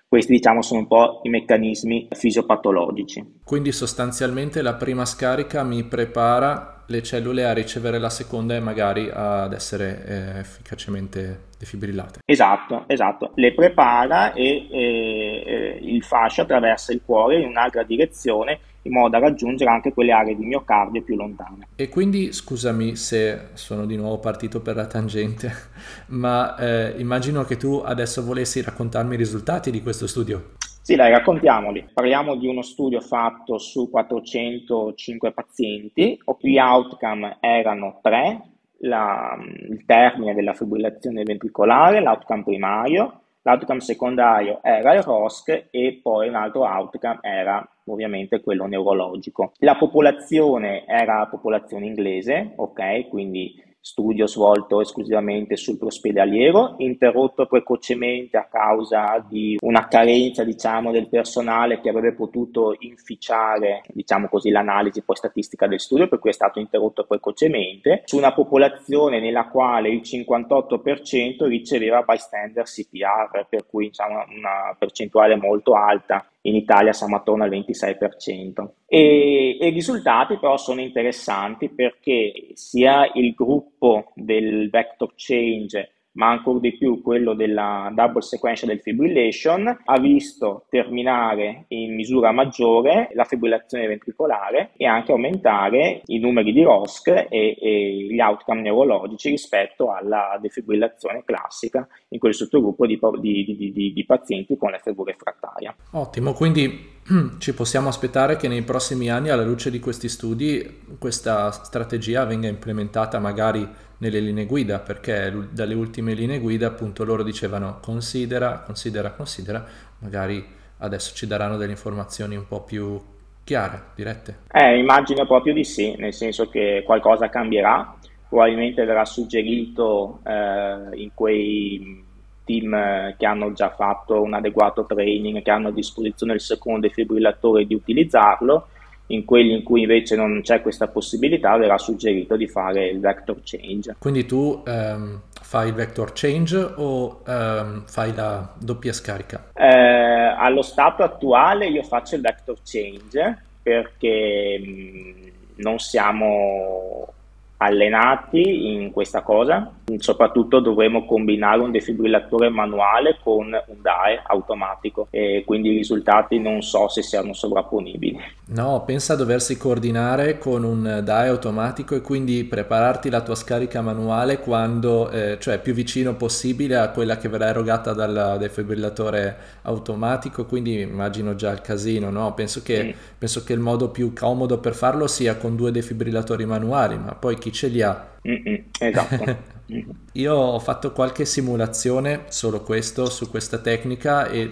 Questi 0.07 0.33
diciamo 0.33 0.63
sono 0.63 0.81
un 0.81 0.87
po' 0.87 1.21
i 1.23 1.29
meccanismi 1.29 2.09
fisiopatologici. 2.11 3.41
Quindi 3.45 3.73
sostanzialmente 3.73 4.63
la 4.63 4.75
prima 4.75 5.05
scarica 5.05 5.63
mi 5.63 5.85
prepara 5.85 6.85
le 6.87 7.03
cellule 7.03 7.45
a 7.45 7.53
ricevere 7.53 7.99
la 7.99 8.09
seconda 8.09 8.57
e 8.57 8.61
magari 8.61 9.11
ad 9.13 9.53
essere 9.53 10.05
eh, 10.07 10.39
efficacemente 10.39 11.47
defibrillate. 11.59 12.21
Esatto, 12.25 12.85
esatto. 12.87 13.33
Le 13.35 13.53
prepara 13.53 14.33
e 14.33 14.67
eh, 14.71 15.79
il 15.83 16.03
fascio 16.03 16.43
attraversa 16.43 16.93
il 16.93 17.03
cuore 17.05 17.41
in 17.41 17.47
un'altra 17.47 17.83
direzione 17.83 18.61
in 18.83 18.93
modo 18.93 19.09
da 19.09 19.19
raggiungere 19.19 19.71
anche 19.71 19.93
quelle 19.93 20.13
aree 20.13 20.37
di 20.37 20.45
miocardio 20.45 21.03
più 21.03 21.17
lontane. 21.17 21.69
E 21.77 21.89
quindi 21.89 22.33
scusami 22.33 22.97
se 22.97 23.49
sono 23.55 23.87
di 23.87 23.97
nuovo 23.97 24.19
partito 24.19 24.61
per 24.61 24.77
la 24.77 24.87
tangente, 24.87 25.53
ma 26.09 26.57
eh, 26.57 26.95
immagino 26.99 27.45
che 27.45 27.57
tu 27.57 27.83
adesso 27.85 28.25
volessi 28.25 28.63
raccontarmi 28.63 29.15
i 29.15 29.19
risultati 29.19 29.71
di 29.71 29.83
questo 29.83 30.07
studio. 30.07 30.57
Sì, 30.89 30.97
dai, 30.97 31.11
raccontiamoli. 31.11 31.87
Parliamo 31.93 32.35
di 32.35 32.47
uno 32.47 32.63
studio 32.63 33.03
fatto 33.03 33.59
su 33.59 33.91
405 33.91 35.33
pazienti, 35.33 36.19
gli 36.41 36.59
outcome 36.59 37.37
erano 37.41 37.99
tre, 38.03 38.41
la, 38.79 39.37
il 39.69 39.85
termine 39.85 40.35
della 40.35 40.55
fibrillazione 40.55 41.25
ventricolare, 41.25 42.01
l'outcome 42.01 42.43
primario, 42.43 43.21
l'outcome 43.51 43.81
secondario 43.81 44.61
era 44.63 44.95
il 44.95 45.03
ROSC 45.03 45.69
e 45.71 46.01
poi 46.03 46.29
un 46.29 46.35
altro 46.35 46.65
outcome 46.65 47.19
era 47.23 47.67
ovviamente 47.87 48.41
quello 48.41 48.67
neurologico. 48.67 49.53
La 49.59 49.77
popolazione 49.77 50.85
era 50.87 51.27
popolazione 51.27 51.87
inglese, 51.87 52.53
ok, 52.57 53.09
quindi 53.09 53.63
studio 53.89 54.27
svolto 54.27 54.83
esclusivamente 54.83 55.57
sul 55.57 55.79
prospedaliero, 55.79 56.75
interrotto 56.79 57.47
precocemente 57.47 58.37
a 58.37 58.45
causa 58.45 59.25
di 59.27 59.57
una 59.63 59.89
carenza 59.89 60.45
diciamo, 60.45 60.93
del 60.93 61.09
personale 61.09 61.81
che 61.81 61.89
avrebbe 61.89 62.15
potuto 62.15 62.77
inficiare 62.81 63.81
diciamo 63.89 64.29
così, 64.29 64.51
l'analisi 64.51 65.01
poi 65.01 65.17
statistica 65.17 65.67
del 65.67 65.81
studio, 65.81 66.07
per 66.07 66.19
cui 66.19 66.29
è 66.29 66.35
stato 66.35 66.59
interrotto 66.59 67.07
precocemente, 67.07 68.03
su 68.05 68.19
una 68.19 68.35
popolazione 68.35 69.21
nella 69.21 69.49
quale 69.49 69.89
il 69.89 70.03
58% 70.05 71.47
riceveva 71.47 72.03
bystander 72.03 72.65
CPR, 72.65 73.47
per 73.49 73.67
cui 73.67 73.87
diciamo, 73.87 74.25
una 74.37 74.77
percentuale 74.79 75.37
molto 75.37 75.73
alta 75.73 76.27
in 76.49 76.57
Italia 76.57 76.93
siamo 76.93 77.17
attorno 77.17 77.45
al 77.45 77.51
26%. 77.51 78.69
E, 78.87 79.59
i 79.61 79.71
risultati 79.71 80.39
però 80.39 80.57
sono 80.57 80.81
interessanti 80.81 81.69
perché 81.69 82.51
sia 82.55 83.11
il 83.15 83.35
gruppo 83.35 84.13
del 84.15 84.69
vector 84.71 85.13
change 85.15 85.98
ma 86.13 86.31
ancora 86.31 86.59
di 86.59 86.77
più 86.77 87.01
quello 87.03 87.35
della 87.35 87.91
double 87.95 88.23
sequential 88.23 88.79
fibrillation, 88.81 89.83
ha 89.85 90.01
visto 90.01 90.67
terminare 90.69 91.65
in 91.69 91.95
misura 91.95 92.33
maggiore 92.33 93.11
la 93.15 93.25
fibrillazione 93.25 93.87
ventricolare 93.87 94.71
e 94.77 94.87
anche 94.87 95.13
aumentare 95.13 96.03
i 96.07 96.19
numeri 96.19 96.53
di 96.53 96.63
ROSC 96.63 97.09
e, 97.09 97.57
e 97.61 98.07
gli 98.11 98.21
outcome 98.21 98.63
neurologici 98.63 99.31
rispetto 99.31 99.93
alla 99.93 100.39
defibrillazione 100.41 101.23
classica 101.25 101.87
in 102.09 102.19
quel 102.19 102.35
sottogruppo 102.35 102.87
di, 102.87 102.99
di, 103.21 103.73
di, 103.73 103.93
di 103.93 104.05
pazienti 104.05 104.57
con 104.57 104.71
l'FV 104.71 105.03
refrattaria. 105.05 105.75
Ottimo, 105.93 106.33
quindi 106.33 106.97
ci 107.39 107.55
possiamo 107.55 107.89
aspettare 107.89 108.37
che 108.37 108.49
nei 108.49 108.63
prossimi 108.63 109.11
anni, 109.11 109.31
alla 109.31 109.45
luce 109.45 109.71
di 109.71 109.79
questi 109.81 110.09
studi, 110.09 110.85
questa 110.99 111.51
strategia 111.51 112.25
venga 112.25 112.49
implementata 112.49 113.19
magari 113.19 113.87
nelle 113.99 114.21
linee 114.21 114.47
guida, 114.47 114.79
perché 114.79 115.33
dalle 115.51 115.75
ultime 115.75 116.15
linee 116.15 116.39
guida 116.39 116.69
appunto 116.69 117.05
loro 117.05 117.23
dicevano 117.23 117.79
considera, 117.81 118.61
considera, 118.61 119.11
considera, 119.11 119.65
magari 119.99 120.45
adesso 120.79 121.15
ci 121.15 121.27
daranno 121.27 121.57
delle 121.57 121.73
informazioni 121.73 122.37
un 122.37 122.47
po' 122.47 122.63
più 122.63 123.01
chiare, 123.45 123.83
dirette. 123.95 124.41
Eh, 124.53 124.79
immagino 124.79 125.27
proprio 125.27 125.53
di 125.53 125.65
sì, 125.65 125.95
nel 125.97 126.13
senso 126.13 126.49
che 126.49 126.83
qualcosa 126.85 127.29
cambierà, 127.29 127.97
probabilmente 128.29 128.85
verrà 128.85 129.05
suggerito 129.05 130.21
eh, 130.25 130.97
in 130.97 131.11
quei 131.15 132.05
team 132.45 133.15
che 133.17 133.27
hanno 133.27 133.53
già 133.53 133.71
fatto 133.71 134.23
un 134.23 134.35
adeguato 134.35 134.87
training, 134.87 135.43
che 135.43 135.51
hanno 135.51 135.69
a 135.69 135.73
disposizione 135.73 136.35
il 136.35 136.41
secondo 136.41 136.87
defibrillatore 136.87 137.67
di 137.67 137.75
utilizzarlo 137.75 138.69
in 139.09 139.25
quelli 139.25 139.53
in 139.53 139.63
cui 139.63 139.83
invece 139.83 140.17
non 140.17 140.41
c'è 140.43 140.61
questa 140.61 140.89
possibilità 140.89 141.57
verrà 141.57 141.79
suggerito 141.79 142.37
di 142.37 142.47
fare 142.47 142.89
il 142.89 143.01
vector 143.01 143.41
change. 143.43 143.97
Quindi 143.99 144.27
tu 144.27 144.63
um, 144.67 145.21
fai 145.41 145.69
il 145.69 145.75
vector 145.75 146.13
change 146.13 146.57
o 146.77 147.23
um, 147.27 147.85
fai 147.87 148.15
la 148.15 148.55
doppia 148.59 148.93
scarica? 148.93 149.51
Eh, 149.55 149.67
allo 149.67 150.63
stato 150.63 151.03
attuale 151.03 151.69
io 151.69 151.83
faccio 151.83 152.17
il 152.17 152.21
vector 152.21 152.57
change 152.65 153.45
perché 153.63 154.59
mh, 154.59 154.71
mm, 154.71 155.29
non 155.57 155.79
siamo 155.79 157.13
allenati 157.59 158.73
in 158.73 158.91
questa 158.93 159.23
cosa, 159.23 159.73
soprattutto 159.99 160.61
dovremo 160.61 161.05
combinare 161.05 161.61
un 161.61 161.71
defibrillatore 161.71 162.51
manuale 162.51 163.19
con 163.23 163.47
un 163.47 163.77
DAE 163.81 164.23
automatico 164.27 165.09
e 165.11 165.43
quindi 165.45 165.71
i 165.71 165.77
risultati 165.77 166.39
non 166.39 166.63
so 166.63 166.89
se 166.89 167.03
siano 167.03 167.33
sovrapponibili. 167.33 168.37
No, 168.51 168.83
pensa 168.85 169.15
a 169.15 169.17
doversi 169.17 169.57
coordinare 169.57 170.39
con 170.39 170.63
un 170.63 171.01
DAE 171.03 171.29
automatico 171.29 171.95
e 171.95 172.01
quindi 172.01 172.45
prepararti 172.45 173.11
la 173.11 173.23
tua 173.23 173.35
scarica 173.35 173.83
manuale 173.83 174.39
quando, 174.39 175.11
eh, 175.11 175.37
cioè 175.41 175.59
più 175.59 175.75
vicino 175.75 176.15
possibile 176.15 176.77
a 176.77 176.91
quella 176.91 177.17
che 177.17 177.29
verrà 177.29 177.49
erogata 177.49 177.93
dal 177.93 178.37
defibrillatore 178.39 179.37
automatico, 179.63 180.47
quindi 180.47 180.81
immagino 180.81 181.35
già 181.35 181.51
il 181.51 181.61
casino, 181.61 182.11
no? 182.11 182.33
Penso 182.35 182.63
che, 182.63 182.85
mm. 182.85 182.91
penso 183.19 183.43
che 183.43 183.53
il 183.53 183.61
modo 183.61 183.91
più 183.91 184.13
comodo 184.15 184.59
per 184.59 184.75
farlo 184.75 185.07
sia 185.09 185.37
con 185.37 185.57
due 185.57 185.73
defibrillatori 185.73 186.47
manuali, 186.47 186.97
ma 186.97 187.15
poi 187.15 187.37
chi 187.37 187.48
ce 187.53 187.69
li 187.69 187.83
ha? 187.83 188.17
Mm-mm, 188.27 188.65
esatto. 188.79 189.57
Io 190.13 190.35
ho 190.35 190.59
fatto 190.59 190.93
qualche 190.93 191.25
simulazione, 191.25 192.25
solo 192.29 192.63
questo, 192.63 193.11
su 193.11 193.29
questa 193.29 193.59
tecnica 193.59 194.29
e 194.29 194.51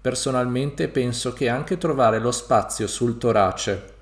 personalmente 0.00 0.88
penso 0.88 1.32
che 1.32 1.48
anche 1.48 1.78
trovare 1.78 2.18
lo 2.18 2.30
spazio 2.30 2.86
sul 2.86 3.18
torace 3.18 3.98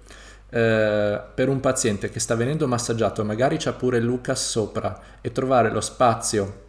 eh, 0.51 1.21
per 1.35 1.49
un 1.49 1.61
paziente 1.61 2.11
che 2.11 2.21
sta 2.21 2.35
venendo 2.35 2.67
massaggiato, 2.67 3.25
magari 3.25 3.57
c'ha 3.59 3.73
pure 3.73 4.01
Lucas 4.01 4.49
sopra, 4.49 5.01
e 5.21 5.31
trovare 5.33 5.71
lo 5.71 5.81
spazio 5.81 6.67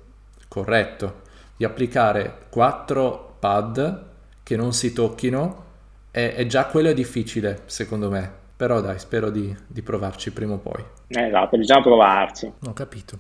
corretto 0.48 1.22
di 1.56 1.66
applicare 1.66 2.46
quattro 2.50 3.36
pad 3.40 4.08
che 4.44 4.56
non 4.56 4.74
si 4.74 4.94
tocchino, 4.94 5.66
è, 6.12 6.34
è 6.36 6.46
già 6.46 6.66
quello 6.66 6.90
è 6.90 6.94
difficile 6.94 7.62
secondo 7.66 8.10
me. 8.10 8.39
Però 8.60 8.82
dai, 8.82 9.00
spero 9.00 9.30
di, 9.30 9.56
di 9.66 9.82
provarci 9.82 10.34
prima 10.34 10.56
o 10.56 10.58
poi. 10.58 10.84
Esatto, 11.08 11.58
bisogna 11.58 11.82
provarci. 11.82 12.52
Ho 12.68 12.74
capito. 12.74 13.18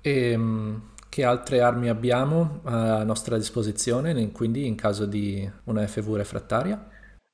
E 0.00 0.32
ehm, 0.32 0.90
che 1.08 1.22
altre 1.24 1.60
armi 1.60 1.88
abbiamo 1.88 2.58
a 2.64 3.04
nostra 3.04 3.36
disposizione, 3.36 4.32
quindi 4.32 4.66
in 4.66 4.74
caso 4.74 5.06
di 5.06 5.48
una 5.66 5.86
FV 5.86 6.16
refrattaria? 6.16 6.84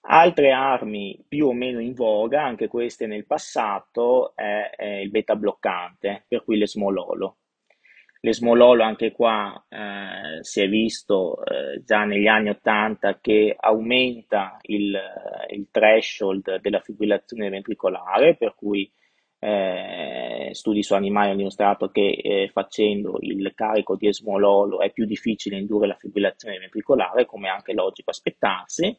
Altre 0.08 0.52
armi 0.52 1.24
più 1.26 1.46
o 1.46 1.54
meno 1.54 1.80
in 1.80 1.94
voga, 1.94 2.44
anche 2.44 2.68
queste 2.68 3.06
nel 3.06 3.24
passato, 3.24 4.36
è, 4.36 4.72
è 4.76 4.96
il 4.96 5.08
beta 5.08 5.36
bloccante, 5.36 6.26
per 6.28 6.44
cui 6.44 6.58
l'esmololo. 6.58 7.38
L'esmololo 8.26 8.82
anche 8.82 9.12
qua 9.12 9.64
eh, 9.68 10.42
si 10.42 10.60
è 10.60 10.68
visto 10.68 11.44
eh, 11.44 11.80
già 11.84 12.02
negli 12.02 12.26
anni 12.26 12.48
80 12.48 13.20
che 13.20 13.54
aumenta 13.56 14.56
il, 14.62 15.00
il 15.50 15.68
threshold 15.70 16.60
della 16.60 16.80
fibrillazione 16.80 17.48
ventricolare, 17.50 18.34
per 18.34 18.56
cui 18.56 18.90
eh, 19.38 20.48
studi 20.54 20.82
su 20.82 20.94
animali 20.94 21.28
hanno 21.28 21.36
dimostrato 21.36 21.88
che 21.90 22.18
eh, 22.20 22.50
facendo 22.52 23.18
il 23.20 23.52
carico 23.54 23.94
di 23.94 24.08
esmololo 24.08 24.80
è 24.80 24.90
più 24.90 25.04
difficile 25.04 25.56
indurre 25.56 25.86
la 25.86 25.96
fibrillazione 25.96 26.58
ventricolare, 26.58 27.26
come 27.26 27.48
anche 27.48 27.74
logico 27.74 28.10
aspettarsi. 28.10 28.98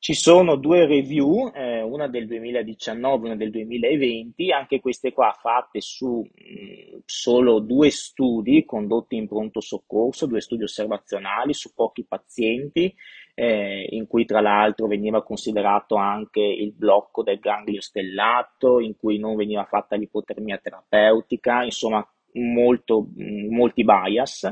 Ci 0.00 0.14
sono 0.14 0.56
due 0.56 0.84
review, 0.86 1.52
eh, 1.54 1.80
una 1.80 2.08
del 2.08 2.26
2019 2.26 3.22
e 3.22 3.26
una 3.26 3.36
del 3.36 3.52
2020, 3.52 4.50
anche 4.50 4.80
queste 4.80 5.12
qua 5.12 5.30
fatte 5.40 5.80
su 5.80 6.28
mh, 6.28 6.61
solo 7.04 7.58
due 7.60 7.90
studi 7.90 8.64
condotti 8.64 9.16
in 9.16 9.26
pronto 9.26 9.60
soccorso, 9.60 10.26
due 10.26 10.40
studi 10.40 10.64
osservazionali 10.64 11.52
su 11.54 11.72
pochi 11.74 12.04
pazienti, 12.04 12.94
eh, 13.34 13.86
in 13.90 14.06
cui 14.06 14.24
tra 14.24 14.40
l'altro 14.40 14.86
veniva 14.86 15.22
considerato 15.22 15.96
anche 15.96 16.40
il 16.40 16.72
blocco 16.72 17.22
del 17.22 17.38
ganglio 17.38 17.80
stellato, 17.80 18.80
in 18.80 18.96
cui 18.96 19.18
non 19.18 19.36
veniva 19.36 19.64
fatta 19.64 19.96
l'ipotermia 19.96 20.58
terapeutica, 20.58 21.62
insomma 21.64 22.06
molto, 22.32 23.08
molti 23.16 23.84
bias 23.84 24.50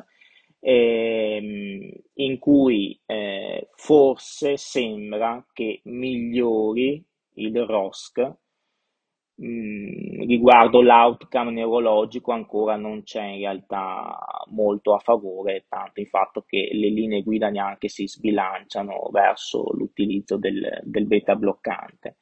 ehm, 0.60 1.90
in 2.14 2.38
cui 2.38 3.00
eh, 3.06 3.68
forse 3.74 4.56
sembra 4.56 5.44
che 5.52 5.80
migliori 5.84 7.02
il 7.34 7.64
ROSC 7.64 8.30
mh, 9.40 9.46
mm, 9.46 10.20
riguardo 10.26 10.82
l'outcome 10.82 11.50
neurologico 11.50 12.32
ancora 12.32 12.76
non 12.76 13.02
c'è 13.02 13.24
in 13.24 13.38
realtà 13.38 14.18
molto 14.50 14.94
a 14.94 14.98
favore, 14.98 15.64
tanto 15.68 16.00
il 16.00 16.08
fatto 16.08 16.44
che 16.46 16.70
le 16.72 16.88
linee 16.90 17.22
guida 17.22 17.48
neanche 17.48 17.88
si 17.88 18.06
sbilanciano 18.06 19.08
verso 19.10 19.72
l'utilizzo 19.72 20.36
del, 20.36 20.80
del 20.84 21.06
beta 21.06 21.34
bloccante. 21.36 22.16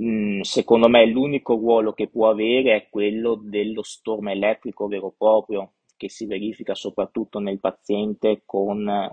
Mm, 0.00 0.40
secondo 0.42 0.88
me 0.88 1.06
l'unico 1.06 1.56
ruolo 1.56 1.92
che 1.92 2.08
può 2.08 2.30
avere 2.30 2.76
è 2.76 2.88
quello 2.88 3.34
dello 3.34 3.82
stormo 3.82 4.30
elettrico 4.30 4.86
vero 4.86 5.08
e 5.08 5.14
proprio, 5.18 5.72
che 5.96 6.08
si 6.08 6.26
verifica 6.26 6.74
soprattutto 6.74 7.40
nel 7.40 7.58
paziente 7.58 8.42
con 8.46 8.88
eh, 8.88 9.10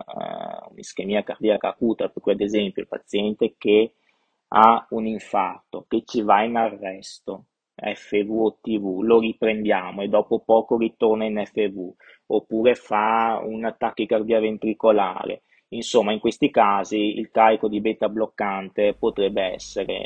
un'ischemia 0.70 1.24
cardiaca 1.24 1.70
acuta, 1.70 2.10
per 2.10 2.22
cui 2.22 2.34
ad 2.34 2.42
esempio 2.42 2.84
il 2.84 2.88
paziente 2.88 3.56
che 3.58 3.94
ha 4.50 4.86
un 4.90 5.06
infarto, 5.06 5.86
che 5.88 6.04
ci 6.06 6.22
va 6.22 6.44
in 6.44 6.56
arresto, 6.56 7.46
FV 7.76 8.32
o 8.32 8.58
TV, 8.62 9.02
lo 9.02 9.20
riprendiamo 9.20 10.02
e 10.02 10.08
dopo 10.08 10.40
poco 10.40 10.78
ritorna 10.78 11.26
in 11.26 11.42
FV, 11.46 11.94
oppure 12.28 12.76
fa 12.76 13.42
un 13.44 13.74
tachicardia 13.78 14.40
ventricolare. 14.40 15.42
Insomma, 15.70 16.14
in 16.14 16.20
questi 16.20 16.52
casi 16.52 17.18
il 17.18 17.30
carico 17.32 17.68
di 17.68 17.82
beta 17.82 18.08
bloccante 18.08 18.96
potrebbe 18.98 19.42
essere 19.54 20.06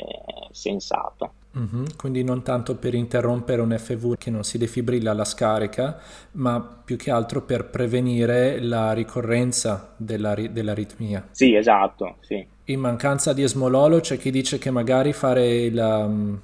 sensato. 0.50 1.34
Mm-hmm, 1.58 1.84
quindi 1.96 2.24
non 2.24 2.42
tanto 2.42 2.76
per 2.76 2.94
interrompere 2.94 3.60
un 3.60 3.76
FV 3.76 4.16
che 4.16 4.30
non 4.30 4.42
si 4.42 4.56
defibrilla 4.56 5.10
alla 5.10 5.24
scarica, 5.24 5.98
ma 6.32 6.82
più 6.84 6.96
che 6.96 7.10
altro 7.10 7.42
per 7.42 7.68
prevenire 7.68 8.60
la 8.60 8.92
ricorrenza 8.92 9.94
della, 9.96 10.34
dell'aritmia. 10.34 11.28
Sì, 11.30 11.54
esatto, 11.54 12.16
sì. 12.20 12.44
In 12.70 12.78
mancanza 12.78 13.32
di 13.32 13.42
esmololo 13.42 13.98
c'è 13.98 14.16
chi 14.16 14.30
dice 14.30 14.58
che 14.58 14.70
magari 14.70 15.12
fare 15.12 15.64
il, 15.64 15.76
um, 15.76 16.40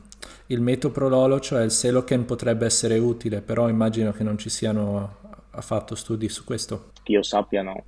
il 0.46 0.60
metoprololo, 0.60 1.38
cioè 1.38 1.62
il 1.62 1.70
Seloken, 1.70 2.24
potrebbe 2.24 2.66
essere 2.66 2.98
utile, 2.98 3.40
però 3.42 3.68
immagino 3.68 4.10
che 4.10 4.24
non 4.24 4.36
ci 4.36 4.48
siano 4.48 5.18
affatto 5.50 5.94
studi 5.94 6.28
su 6.28 6.42
questo. 6.42 6.90
Che 7.00 7.12
io 7.12 7.22
sappia 7.22 7.62
no 7.62 7.84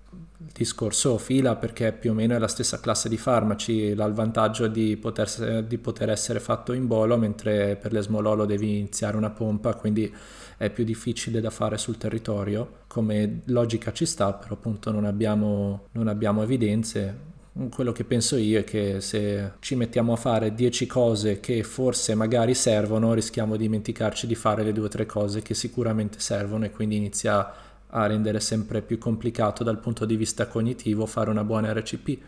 discorso 0.52 1.18
fila 1.18 1.56
perché 1.56 1.92
più 1.92 2.12
o 2.12 2.14
meno 2.14 2.34
è 2.34 2.38
la 2.38 2.48
stessa 2.48 2.80
classe 2.80 3.08
di 3.08 3.16
farmaci, 3.16 3.94
ha 3.96 4.04
il 4.04 4.12
vantaggio 4.12 4.68
di 4.68 4.96
poter, 4.96 5.64
di 5.64 5.78
poter 5.78 6.10
essere 6.10 6.40
fatto 6.40 6.72
in 6.72 6.86
bolo, 6.86 7.16
mentre 7.16 7.76
per 7.76 7.92
l'esmololo 7.92 8.44
devi 8.44 8.78
iniziare 8.78 9.16
una 9.16 9.30
pompa, 9.30 9.74
quindi 9.74 10.12
è 10.56 10.70
più 10.70 10.84
difficile 10.84 11.40
da 11.40 11.50
fare 11.50 11.76
sul 11.76 11.98
territorio. 11.98 12.78
Come 12.86 13.42
logica 13.46 13.92
ci 13.92 14.06
sta, 14.06 14.32
però 14.32 14.54
appunto 14.54 14.90
non 14.90 15.04
abbiamo, 15.04 15.86
non 15.92 16.08
abbiamo 16.08 16.42
evidenze. 16.42 17.26
Quello 17.70 17.90
che 17.90 18.04
penso 18.04 18.36
io 18.36 18.60
è 18.60 18.64
che 18.64 19.00
se 19.00 19.54
ci 19.58 19.74
mettiamo 19.74 20.12
a 20.12 20.16
fare 20.16 20.54
10 20.54 20.86
cose 20.86 21.40
che 21.40 21.64
forse 21.64 22.14
magari 22.14 22.54
servono, 22.54 23.14
rischiamo 23.14 23.56
di 23.56 23.64
dimenticarci 23.64 24.28
di 24.28 24.36
fare 24.36 24.62
le 24.62 24.72
due 24.72 24.84
o 24.84 24.88
tre 24.88 25.06
cose 25.06 25.42
che 25.42 25.54
sicuramente 25.54 26.20
servono 26.20 26.66
e 26.66 26.70
quindi 26.70 26.94
inizia 26.94 27.52
a 27.88 28.06
rendere 28.06 28.38
sempre 28.38 28.80
più 28.80 28.98
complicato 28.98 29.64
dal 29.64 29.80
punto 29.80 30.04
di 30.04 30.14
vista 30.14 30.46
cognitivo 30.46 31.04
fare 31.04 31.30
una 31.30 31.42
buona 31.42 31.72
RCP, 31.72 32.18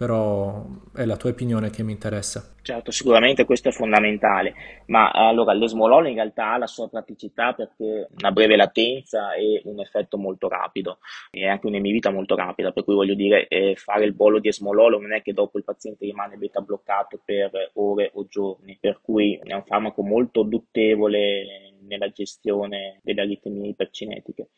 però 0.00 0.64
è 0.94 1.04
la 1.04 1.18
tua 1.18 1.28
opinione 1.28 1.68
che 1.68 1.82
mi 1.82 1.92
interessa. 1.92 2.54
Certo, 2.62 2.90
sicuramente 2.90 3.44
questo 3.44 3.68
è 3.68 3.70
fondamentale, 3.70 4.54
ma 4.86 5.10
allora 5.10 5.52
l'esmololo 5.52 6.08
in 6.08 6.14
realtà 6.14 6.52
ha 6.52 6.56
la 6.56 6.66
sua 6.66 6.88
praticità 6.88 7.52
perché 7.52 8.08
una 8.18 8.32
breve 8.32 8.56
latenza 8.56 9.34
e 9.34 9.60
un 9.66 9.78
effetto 9.78 10.16
molto 10.16 10.48
rapido 10.48 11.00
e 11.30 11.46
anche 11.46 11.66
un'emivita 11.66 12.10
molto 12.10 12.34
rapida, 12.34 12.72
per 12.72 12.84
cui 12.84 12.94
voglio 12.94 13.12
dire 13.12 13.46
eh, 13.48 13.74
fare 13.76 14.06
il 14.06 14.14
bollo 14.14 14.38
di 14.38 14.48
esmololo 14.48 14.98
non 14.98 15.12
è 15.12 15.20
che 15.20 15.34
dopo 15.34 15.58
il 15.58 15.64
paziente 15.64 16.06
rimane 16.06 16.38
beta 16.38 16.62
bloccato 16.62 17.20
per 17.22 17.50
ore 17.74 18.10
o 18.14 18.26
giorni, 18.26 18.78
per 18.80 19.00
cui 19.02 19.38
è 19.42 19.52
un 19.52 19.64
farmaco 19.66 20.02
molto 20.02 20.44
duttevole 20.44 21.74
nella 21.86 22.08
gestione 22.08 23.00
delle 23.02 23.20
aritmie 23.20 23.68
ipercinetiche. 23.68 24.48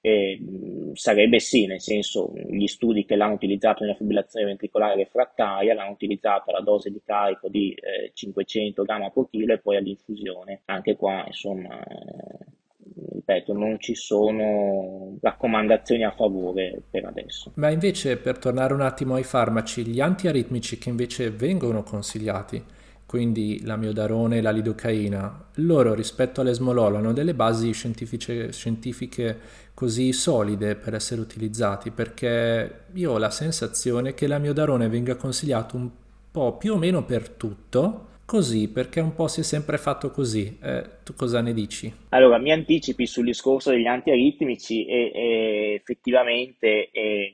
Eh, 0.00 0.40
sarebbe 0.92 1.40
sì, 1.40 1.66
nel 1.66 1.80
senso 1.80 2.32
gli 2.48 2.66
studi 2.66 3.04
che 3.04 3.16
l'hanno 3.16 3.34
utilizzato 3.34 3.82
nella 3.82 3.96
fibrillazione 3.96 4.46
ventricolare 4.46 4.94
refrattaria 4.94 5.74
l'hanno 5.74 5.90
utilizzato 5.90 6.50
alla 6.50 6.60
dose 6.60 6.90
di 6.90 7.00
carico 7.04 7.48
di 7.48 7.72
eh, 7.72 8.12
500 8.14 8.82
grammi 8.84 9.10
per 9.12 9.26
chilo 9.30 9.54
e 9.54 9.58
poi 9.58 9.76
all'infusione. 9.76 10.62
Anche 10.66 10.94
qua, 10.94 11.24
insomma, 11.26 11.82
eh, 11.82 12.46
ripeto, 13.28 13.52
non 13.52 13.78
ci 13.78 13.94
sono 13.94 15.16
raccomandazioni 15.20 16.04
a 16.04 16.12
favore 16.12 16.80
per 16.88 17.04
adesso. 17.04 17.52
Ma 17.56 17.70
invece, 17.70 18.16
per 18.16 18.38
tornare 18.38 18.72
un 18.72 18.80
attimo 18.80 19.14
ai 19.14 19.24
farmaci, 19.24 19.84
gli 19.86 20.00
antiaritmici 20.00 20.78
che 20.78 20.88
invece 20.88 21.30
vengono 21.30 21.82
consigliati, 21.82 22.62
quindi 23.08 23.64
la 23.64 23.76
miodarone 23.76 24.36
e 24.36 24.40
la 24.42 24.50
lidocaina, 24.50 25.46
loro 25.54 25.94
rispetto 25.94 26.42
all'esmololo 26.42 26.98
hanno 26.98 27.14
delle 27.14 27.32
basi 27.32 27.72
scientifiche, 27.72 28.52
scientifiche 28.52 29.38
così 29.72 30.12
solide 30.12 30.74
per 30.74 30.92
essere 30.92 31.22
utilizzati, 31.22 31.90
perché 31.90 32.82
io 32.92 33.12
ho 33.12 33.16
la 33.16 33.30
sensazione 33.30 34.12
che 34.12 34.26
la 34.26 34.36
miodarone 34.36 34.88
venga 34.88 35.16
consigliato 35.16 35.76
un 35.76 35.88
po' 36.30 36.58
più 36.58 36.74
o 36.74 36.76
meno 36.76 37.02
per 37.02 37.30
tutto, 37.30 38.08
così, 38.26 38.68
perché 38.68 39.00
un 39.00 39.14
po' 39.14 39.26
si 39.26 39.40
è 39.40 39.42
sempre 39.42 39.78
fatto 39.78 40.10
così. 40.10 40.58
Eh, 40.62 40.84
tu 41.02 41.14
cosa 41.14 41.40
ne 41.40 41.54
dici? 41.54 41.90
Allora, 42.10 42.36
mi 42.36 42.52
anticipi 42.52 43.06
sul 43.06 43.24
discorso 43.24 43.70
degli 43.70 43.86
antiaritmici 43.86 44.84
e, 44.84 45.10
e 45.14 45.74
effettivamente 45.80 46.90
e, 46.90 47.32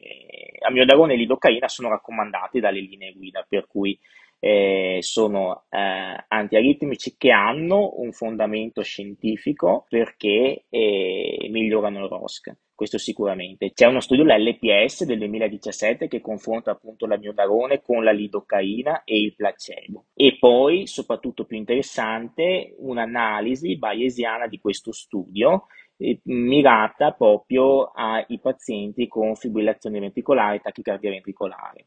amiodarone 0.65 1.15
e 1.15 1.17
lidocaina 1.17 1.67
sono 1.67 1.89
raccomandati 1.89 2.61
dalle 2.61 2.79
linee 2.79 3.13
guida, 3.13 3.45
per 3.49 3.67
cui 3.67 3.99
eh, 4.45 4.99
sono 5.01 5.65
eh, 5.71 6.25
antiaritmici 6.29 7.15
che 7.17 7.31
hanno 7.31 7.95
un 7.97 8.13
fondamento 8.13 8.83
scientifico 8.83 9.87
perché 9.89 10.67
eh, 10.69 11.49
migliorano 11.51 12.01
il 12.01 12.11
ROSC. 12.11 12.53
Questo 12.75 12.99
sicuramente. 12.99 13.73
C'è 13.73 13.87
uno 13.87 14.01
studio, 14.01 14.23
l'LPS 14.25 15.05
del 15.05 15.17
2017, 15.17 16.09
che 16.09 16.21
confronta 16.21 16.73
appunto 16.73 17.07
la 17.07 17.17
miodarone 17.17 17.81
con 17.81 18.05
la 18.05 18.11
lidocaina 18.11 19.05
e 19.05 19.19
il 19.19 19.35
placebo. 19.35 20.09
E 20.13 20.37
poi, 20.39 20.87
soprattutto 20.87 21.47
più 21.47 21.57
interessante, 21.57 22.75
un'analisi 22.81 23.79
bayesiana 23.79 24.47
di 24.47 24.59
questo 24.59 24.93
studio 24.93 25.69
eh, 25.97 26.21
mirata 26.25 27.13
proprio 27.13 27.93
ai 27.95 28.39
pazienti 28.43 29.09
con 29.09 29.37
fibrillazione 29.37 30.01
ventricolare 30.01 30.57
e 30.57 30.61
tachicardia 30.61 31.09
ventricolare 31.09 31.87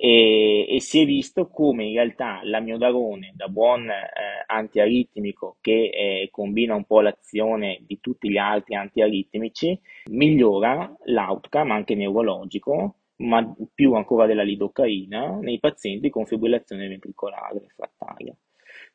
e, 0.00 0.76
e, 0.76 0.80
si 0.80 1.00
è 1.00 1.04
visto 1.04 1.48
come 1.48 1.84
in 1.84 1.94
realtà 1.94 2.40
l'amiodarone 2.44 3.32
da 3.34 3.48
buon 3.48 3.90
eh, 3.90 4.44
antiaritmico 4.46 5.56
che 5.60 5.90
eh, 5.92 6.28
combina 6.30 6.76
un 6.76 6.84
po' 6.84 7.00
l'azione 7.00 7.80
di 7.84 7.98
tutti 8.00 8.30
gli 8.30 8.36
altri 8.36 8.76
antiaritmici 8.76 9.78
migliora 10.10 10.94
l'outcome 11.06 11.72
anche 11.72 11.96
neurologico 11.96 12.94
ma 13.18 13.52
più 13.74 13.94
ancora 13.94 14.26
della 14.26 14.44
lidocaina 14.44 15.38
nei 15.40 15.58
pazienti 15.58 16.10
con 16.10 16.26
fibrillazione 16.26 16.86
ventricolare 16.86 17.60
refrattaria. 17.60 18.36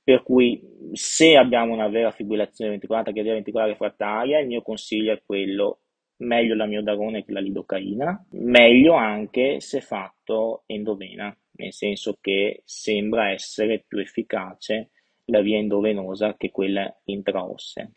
Per 0.02 0.24
cui 0.24 0.62
se 0.94 1.36
abbiamo 1.36 1.74
una 1.74 1.88
vera 1.88 2.12
fibrillazione 2.12 2.72
ventricolare, 2.72 3.06
tachicardia 3.06 3.34
ventricolare 3.34 3.72
refrattaria, 3.72 4.40
il 4.40 4.48
mio 4.48 4.62
consiglio 4.62 5.12
è 5.12 5.22
quello 5.26 5.80
meglio 6.18 6.56
la 6.56 6.66
miodarone 6.66 7.24
che 7.24 7.32
la 7.32 7.40
lidocaina, 7.40 8.26
meglio 8.32 8.94
anche 8.94 9.60
se 9.60 9.82
fatto 9.82 10.64
endovena, 10.66 11.36
nel 11.56 11.74
senso 11.74 12.18
che 12.20 12.62
sembra 12.66 13.32
essere 13.32 13.84
più 13.88 14.00
efficace 14.00 14.90
la 15.26 15.42
via 15.42 15.58
endovenosa 15.58 16.36
che 16.36 16.52
quella 16.52 16.94
intraossea. 17.06 17.90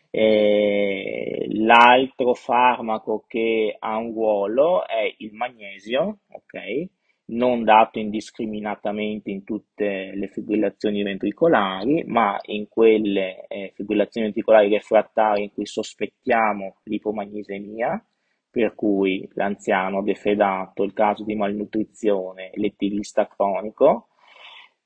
l'altro 1.49 2.33
farmaco 2.33 3.25
che 3.27 3.75
ha 3.77 3.97
un 3.97 4.13
ruolo 4.13 4.87
è 4.87 5.13
il 5.17 5.33
magnesio, 5.33 6.19
ok? 6.29 6.87
Non 7.29 7.63
dato 7.63 7.99
indiscriminatamente 7.99 9.29
in 9.29 9.43
tutte 9.43 10.11
le 10.13 10.27
fibrillazioni 10.29 11.03
ventricolari, 11.03 12.03
ma 12.05 12.37
in 12.45 12.67
quelle 12.69 13.45
eh, 13.47 13.71
fibrillazioni 13.75 14.27
ventricolari 14.27 14.69
refrattarie 14.69 15.43
in 15.43 15.53
cui 15.53 15.65
sospettiamo 15.65 16.77
l'ipomagnesemia, 16.83 18.01
per 18.49 18.75
cui 18.75 19.27
l'anziano 19.33 20.01
defedato, 20.03 20.83
il 20.83 20.93
caso 20.93 21.23
di 21.23 21.35
malnutrizione, 21.35 22.51
l'etilista 22.53 23.27
cronico 23.27 24.07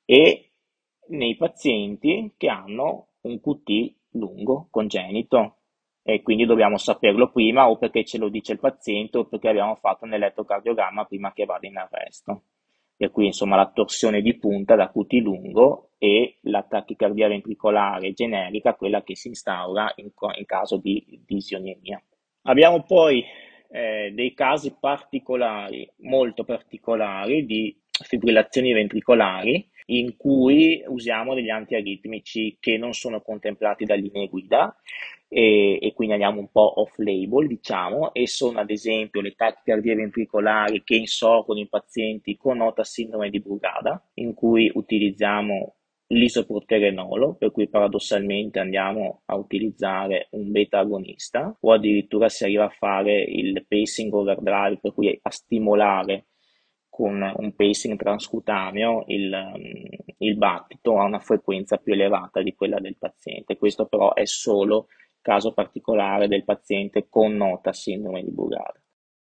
e 0.04 0.52
nei 1.10 1.36
pazienti 1.36 2.34
che 2.38 2.48
hanno 2.48 3.10
un 3.22 3.40
QT 3.40 3.96
lungo, 4.14 4.68
congenito, 4.72 5.61
e 6.04 6.22
quindi 6.22 6.46
dobbiamo 6.46 6.78
saperlo 6.78 7.32
prima 7.32 7.70
o 7.70 7.78
perché 7.78 8.04
ce 8.04 8.18
lo 8.18 8.30
dice 8.30 8.54
il 8.54 8.60
paziente 8.60 9.20
o 9.20 9.26
perché 9.26 9.50
abbiamo 9.50 9.76
fatto 9.76 10.06
un 10.06 10.14
elettrocardiogramma 10.14 11.06
prima 11.06 11.34
che 11.34 11.46
vada 11.46 11.68
in 11.68 11.78
arresto. 11.78 12.44
Per 12.96 13.12
cui 13.12 13.26
insomma 13.26 13.56
la 13.56 13.72
torsione 13.72 14.22
di 14.22 14.38
punta 14.38 14.76
da 14.76 14.92
QT 14.92 15.14
lungo 15.14 15.92
e 15.98 16.38
la 16.42 16.64
tachicardia 16.64 17.28
ventricolare 17.28 18.14
generica, 18.14 18.76
quella 18.76 19.04
che 19.04 19.16
si 19.16 19.28
instaura 19.30 19.92
in, 19.96 20.12
in 20.38 20.46
caso 20.46 20.78
di 20.78 21.22
disionemia. 21.26 22.02
Abbiamo 22.44 22.84
poi 22.84 23.24
eh, 23.70 24.12
dei 24.14 24.34
casi 24.34 24.76
particolari, 24.80 25.90
molto 26.00 26.44
particolari, 26.44 27.46
di 27.46 27.76
fibrillazioni 27.92 28.74
ventricolari 28.74 29.70
in 29.86 30.16
cui 30.16 30.84
usiamo 30.88 31.34
degli 31.34 31.50
antiaritmici 31.50 32.58
che 32.60 32.78
non 32.78 32.94
sono 32.94 33.22
contemplati 33.22 33.86
da 33.86 33.96
linee 33.96 34.28
guida 34.28 34.76
e, 35.34 35.80
e, 35.82 35.94
quindi 35.94 36.16
andiamo 36.16 36.42
un 36.42 36.52
po' 36.52 36.82
off 36.82 36.98
label, 36.98 37.48
diciamo, 37.48 38.14
e 38.14 38.28
sono 38.28 38.60
ad 38.60 38.70
esempio 38.70 39.22
le 39.22 39.34
tachicardie 39.34 39.96
ventricolari 39.96 40.84
che 40.84 40.96
insorgono 40.96 41.60
in 41.60 41.70
pazienti 41.70 42.36
con 42.36 42.58
nota 42.58 42.84
sindrome 42.84 43.30
di 43.30 43.40
Brugada, 43.40 44.06
in 44.16 44.34
cui 44.34 44.70
utilizziamo 44.74 45.76
l'isoproterenolo, 46.08 47.36
per 47.36 47.52
cui 47.52 47.70
paradossalmente 47.70 48.60
andiamo 48.60 49.22
a 49.28 49.38
utilizzare 49.38 50.28
un 50.32 50.52
beta 50.52 50.80
agonista 50.80 51.56
o 51.62 51.72
addirittura 51.72 52.28
si 52.28 52.44
arriva 52.44 52.66
a 52.66 52.70
fare 52.78 53.22
il 53.22 53.66
pacing 53.66 54.14
overdrive, 54.14 54.80
per 54.82 54.94
cui 54.94 55.18
a 55.22 55.30
stimolare 55.30 56.26
con 56.90 57.22
un 57.22 57.56
pacing 57.56 57.98
transcutaneo 57.98 59.06
il, 59.08 59.34
il 60.18 60.36
battito 60.36 61.00
a 61.00 61.06
una 61.06 61.20
frequenza 61.20 61.78
più 61.78 61.94
elevata 61.94 62.42
di 62.42 62.54
quella 62.54 62.82
del 62.82 62.98
paziente. 62.98 63.56
Questo 63.56 63.86
però 63.86 64.14
è 64.14 64.26
solo 64.26 64.88
caso 65.22 65.54
particolare 65.54 66.28
del 66.28 66.44
paziente 66.44 67.08
con 67.10 67.36
nota 67.36 67.74
sindrome 67.74 68.24
di 68.24 68.32
Brugada. 68.32 68.82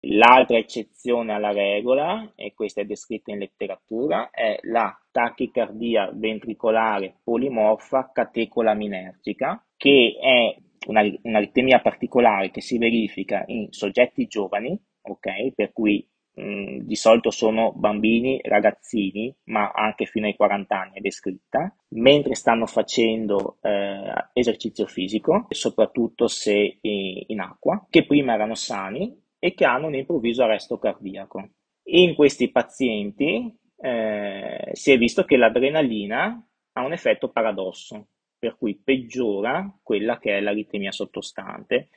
L'altra 0.06 0.58
eccezione 0.58 1.32
alla 1.32 1.54
regola, 1.54 2.34
e 2.36 2.54
questa 2.54 2.82
è 2.82 2.86
descritta 2.86 3.32
in 3.32 3.40
letteratura, 3.40 4.30
è 4.32 4.60
la 4.64 4.94
tachicardia 5.12 6.12
ventricolare 6.14 7.20
polimorfa 7.24 8.12
catecolaminergica, 8.12 9.66
che 9.78 10.18
è 10.20 10.58
una, 10.88 11.04
un'aritmia 11.22 11.80
particolare 11.80 12.52
che 12.52 12.60
si 12.60 12.78
verifica 12.78 13.46
in 13.48 13.68
soggetti 13.72 14.28
giovani, 14.28 14.78
ok? 15.04 15.54
Per 15.56 15.72
cui 15.72 16.06
mh, 16.34 16.80
di 16.80 16.96
solito 16.96 17.30
sono 17.30 17.72
bambini, 17.74 18.40
ragazzini, 18.44 19.34
ma 19.46 19.72
anche 19.72 20.06
fino 20.06 20.26
ai 20.26 20.36
40 20.36 20.80
anni 20.80 20.98
è 20.98 21.00
descritta, 21.02 21.76
mentre 21.90 22.36
stanno 22.36 22.66
facendo 22.66 23.58
eh, 23.62 24.30
esercizio 24.34 24.86
fisico, 24.86 25.48
soprattutto 25.50 26.28
se 26.28 26.78
in 26.82 27.40
acqua, 27.40 27.86
che 27.90 28.06
prima 28.06 28.34
erano 28.34 28.56
sani 28.56 29.22
e 29.40 29.54
che 29.54 29.66
hanno 29.66 29.88
un 29.88 29.96
improvviso 29.96 30.44
arresto 30.44 30.78
cardiaco. 30.78 31.50
In 31.86 32.16
questi 32.16 32.50
pazienti 32.50 33.54
eh, 33.78 34.70
si 34.72 34.92
è 34.92 34.98
visto 34.98 35.26
che 35.26 35.36
l'adrenalina 35.36 36.48
ha 36.74 36.86
un 36.86 36.94
effetto 36.94 37.30
paradosso, 37.30 38.08
per 38.40 38.58
cui 38.58 38.76
peggiora 38.76 39.78
quella 39.82 40.18
che 40.18 40.38
è 40.38 40.42
l'aritmia 40.42 40.92
sottostante. 40.92 41.90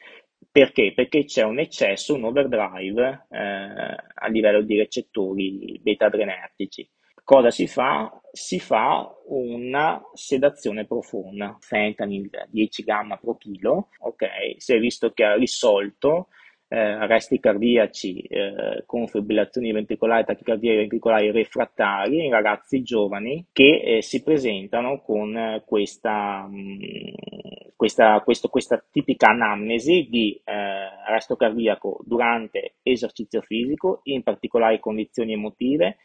Perché? 0.50 0.92
Perché 0.94 1.24
c'è 1.24 1.42
un 1.42 1.58
eccesso, 1.58 2.14
un 2.14 2.24
overdrive 2.24 3.26
eh, 3.30 3.38
a 3.38 4.28
livello 4.28 4.62
di 4.62 4.78
recettori 4.78 5.78
beta-adrenergici. 5.82 6.88
Cosa 7.22 7.50
si 7.50 7.66
fa? 7.66 8.20
Si 8.32 8.60
fa 8.60 9.06
una 9.26 10.00
sedazione 10.14 10.86
profonda, 10.86 11.56
fentanyl 11.60 12.30
10 12.48 12.84
gamma 12.84 13.16
pro 13.16 13.36
chilo, 13.36 13.88
ok? 13.98 14.54
Si 14.58 14.72
è 14.72 14.78
visto 14.78 15.10
che 15.10 15.24
ha 15.24 15.34
risolto 15.34 16.28
eh, 16.68 16.78
arresti 16.78 17.38
cardiaci 17.38 18.20
eh, 18.20 18.82
con 18.86 19.06
fibrillazioni 19.06 19.72
ventricolari, 19.72 20.24
tachicardia 20.24 20.74
ventricolari 20.74 21.30
refrattari 21.30 22.24
in 22.24 22.30
ragazzi 22.30 22.82
giovani 22.82 23.46
che 23.52 23.82
eh, 23.84 24.02
si 24.02 24.22
presentano 24.22 25.00
con 25.00 25.62
questa, 25.64 26.46
mh, 26.46 26.56
mm, 26.56 27.65
questa, 27.76 28.20
questo, 28.22 28.48
questa, 28.48 28.82
tipica 28.90 29.28
anamnesi 29.28 30.08
di 30.10 30.40
eh, 30.44 30.52
arresto 30.52 31.36
cardiaco 31.36 32.00
durante 32.04 32.76
esercizio 32.82 33.42
fisico, 33.42 34.00
in 34.04 34.22
particolari 34.22 34.80
condizioni 34.80 35.34
emotive, 35.34 35.98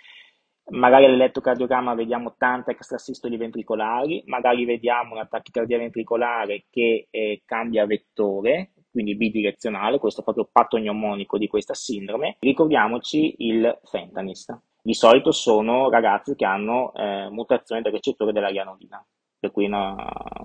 magari 0.71 1.05
all'elettrocardiogramma 1.05 1.95
vediamo 1.95 2.35
tante 2.37 2.71
extrasistoli 2.71 3.37
ventricolari, 3.37 4.21
magari 4.25 4.65
vediamo 4.65 5.13
una 5.13 5.25
tachicardia 5.25 5.77
ventricolare 5.77 6.65
che 6.69 7.07
eh, 7.09 7.41
cambia 7.45 7.85
vettore, 7.85 8.73
quindi 8.91 9.15
bidirezionale, 9.15 9.99
questo 9.99 10.23
proprio 10.23 10.49
patognomonico 10.51 11.37
di 11.37 11.47
questa 11.47 11.73
sindrome. 11.73 12.37
Ricordiamoci 12.39 13.35
il 13.39 13.79
fentanist. 13.83 14.57
Di 14.83 14.93
solito 14.93 15.31
sono 15.31 15.89
ragazzi 15.89 16.35
che 16.35 16.45
hanno 16.45 16.93
eh, 16.93 17.29
mutazione 17.29 17.81
del 17.81 17.91
recettore 17.91 18.33
della 18.33 18.47
rianodina, 18.47 19.03
per 19.41 19.51
cui 19.51 19.65
una 19.65 19.95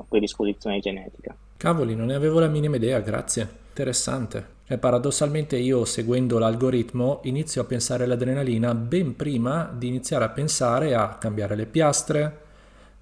predisposizione 0.09 0.79
genetica. 0.81 1.37
Cavoli, 1.59 1.95
non 1.95 2.07
ne 2.07 2.15
avevo 2.15 2.41
la 2.41 2.49
minima 2.49 2.77
idea, 2.77 2.99
grazie. 3.01 3.47
Interessante. 3.69 4.55
E 4.67 4.79
paradossalmente 4.79 5.59
io, 5.59 5.85
seguendo 5.85 6.39
l'algoritmo, 6.39 7.21
inizio 7.25 7.61
a 7.61 7.67
pensare 7.67 8.05
all'adrenalina 8.05 8.75
ben 8.75 9.15
prima 9.15 9.71
di 9.71 9.89
iniziare 9.89 10.25
a 10.25 10.31
pensare 10.31 10.95
a 10.95 11.19
cambiare 11.19 11.55
le 11.57 11.67
piastre, 11.67 12.41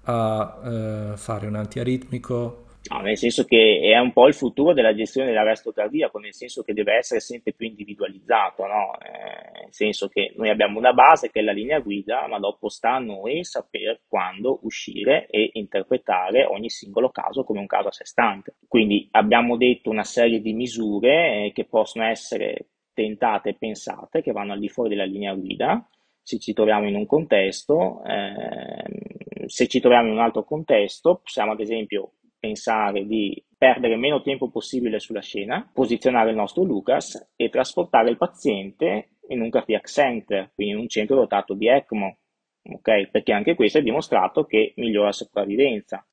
a 0.03 0.59
eh, 0.65 1.11
fare 1.15 1.47
un 1.47 1.55
antiaritmico, 1.55 2.64
No, 2.87 2.99
nel 3.01 3.17
senso 3.17 3.45
che 3.45 3.79
è 3.81 3.97
un 3.97 4.13
po' 4.13 4.27
il 4.27 4.35
futuro 4.35 4.73
della 4.73 4.93
gestione 4.93 5.27
dell'arresto 5.27 5.71
cardiaco, 5.71 6.19
nel 6.19 6.35
senso 6.35 6.61
che 6.61 6.73
deve 6.73 6.97
essere 6.97 7.19
sempre 7.19 7.51
più 7.53 7.65
individualizzato, 7.65 8.63
no? 8.67 8.91
eh, 8.99 9.61
nel 9.63 9.73
senso 9.73 10.07
che 10.07 10.33
noi 10.37 10.49
abbiamo 10.49 10.77
una 10.77 10.93
base 10.93 11.31
che 11.31 11.39
è 11.39 11.43
la 11.43 11.51
linea 11.51 11.79
guida, 11.79 12.27
ma 12.27 12.37
dopo 12.37 12.69
sta 12.69 12.95
a 12.95 12.99
noi 12.99 13.43
sapere 13.43 14.01
quando 14.07 14.59
uscire 14.63 15.25
e 15.31 15.49
interpretare 15.53 16.45
ogni 16.45 16.69
singolo 16.69 17.09
caso 17.09 17.43
come 17.43 17.59
un 17.59 17.65
caso 17.65 17.87
a 17.87 17.91
sé 17.91 18.05
stante. 18.05 18.57
Quindi 18.67 19.07
abbiamo 19.11 19.57
detto 19.57 19.89
una 19.89 20.03
serie 20.03 20.39
di 20.39 20.53
misure 20.53 21.45
eh, 21.45 21.51
che 21.53 21.65
possono 21.65 22.05
essere 22.05 22.67
tentate 22.93 23.49
e 23.49 23.55
pensate, 23.57 24.21
che 24.21 24.31
vanno 24.31 24.53
al 24.53 24.59
di 24.59 24.69
fuori 24.69 24.89
della 24.89 25.05
linea 25.05 25.33
guida, 25.33 25.89
se 26.21 26.37
ci 26.37 26.53
troviamo 26.53 26.87
in 26.87 26.95
un 26.95 27.07
contesto, 27.07 28.03
eh, 28.03 29.47
se 29.47 29.67
ci 29.67 29.79
troviamo 29.79 30.07
in 30.07 30.13
un 30.13 30.19
altro 30.19 30.43
contesto, 30.43 31.19
possiamo 31.23 31.53
ad 31.53 31.59
esempio 31.59 32.11
pensare 32.45 33.05
di 33.07 33.43
perdere 33.57 33.95
meno 33.95 34.21
tempo 34.21 34.49
possibile 34.49 34.99
sulla 34.99 35.21
scena, 35.21 35.67
posizionare 35.73 36.29
il 36.29 36.35
nostro 36.35 36.63
Lucas 36.63 37.31
e 37.35 37.49
trasportare 37.49 38.11
il 38.11 38.17
paziente 38.17 39.15
in 39.29 39.41
un 39.41 39.49
cardiac 39.49 39.87
center, 39.87 40.51
quindi 40.53 40.73
in 40.73 40.79
un 40.79 40.87
centro 40.87 41.15
dotato 41.15 41.55
di 41.55 41.67
ECMO, 41.67 42.17
ok? 42.61 43.09
Perché 43.09 43.31
anche 43.31 43.55
questo 43.55 43.79
è 43.79 43.81
dimostrato 43.81 44.45
che 44.45 44.73
migliora 44.75 45.07
la 45.07 45.11
sopravvivenza. 45.13 46.05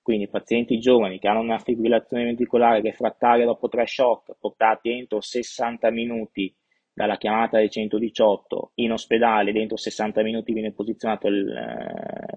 Quindi 0.00 0.28
pazienti 0.28 0.78
giovani 0.78 1.18
che 1.18 1.28
hanno 1.28 1.40
una 1.40 1.58
fibrillazione 1.58 2.24
ventricolare 2.24 2.80
refrattaria 2.80 3.44
dopo 3.44 3.68
tre 3.68 3.86
shock 3.86 4.36
portati 4.38 4.90
entro 4.90 5.20
60 5.20 5.90
minuti 5.90 6.54
dalla 6.94 7.16
chiamata 7.16 7.58
del 7.58 7.70
118 7.70 8.72
in 8.76 8.92
ospedale 8.92 9.52
dentro 9.52 9.76
60 9.76 10.22
minuti 10.22 10.52
viene 10.52 10.72
posizionato 10.72 11.28
eh, 11.28 11.32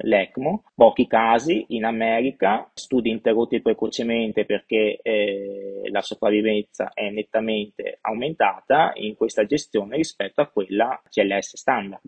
l'ECMO, 0.01 0.63
pochi 0.73 1.07
casi 1.07 1.65
in 1.69 1.83
America, 1.83 2.69
studi 2.73 3.09
interrotti 3.09 3.61
precocemente 3.61 4.45
perché 4.45 4.99
eh, 5.01 5.81
la 5.91 6.01
sopravvivenza 6.01 6.91
è 6.93 7.09
nettamente 7.09 7.97
aumentata 8.01 8.93
in 8.95 9.15
questa 9.15 9.45
gestione 9.45 9.97
rispetto 9.97 10.41
a 10.41 10.47
quella 10.47 11.01
CLS 11.09 11.57
standard. 11.57 12.03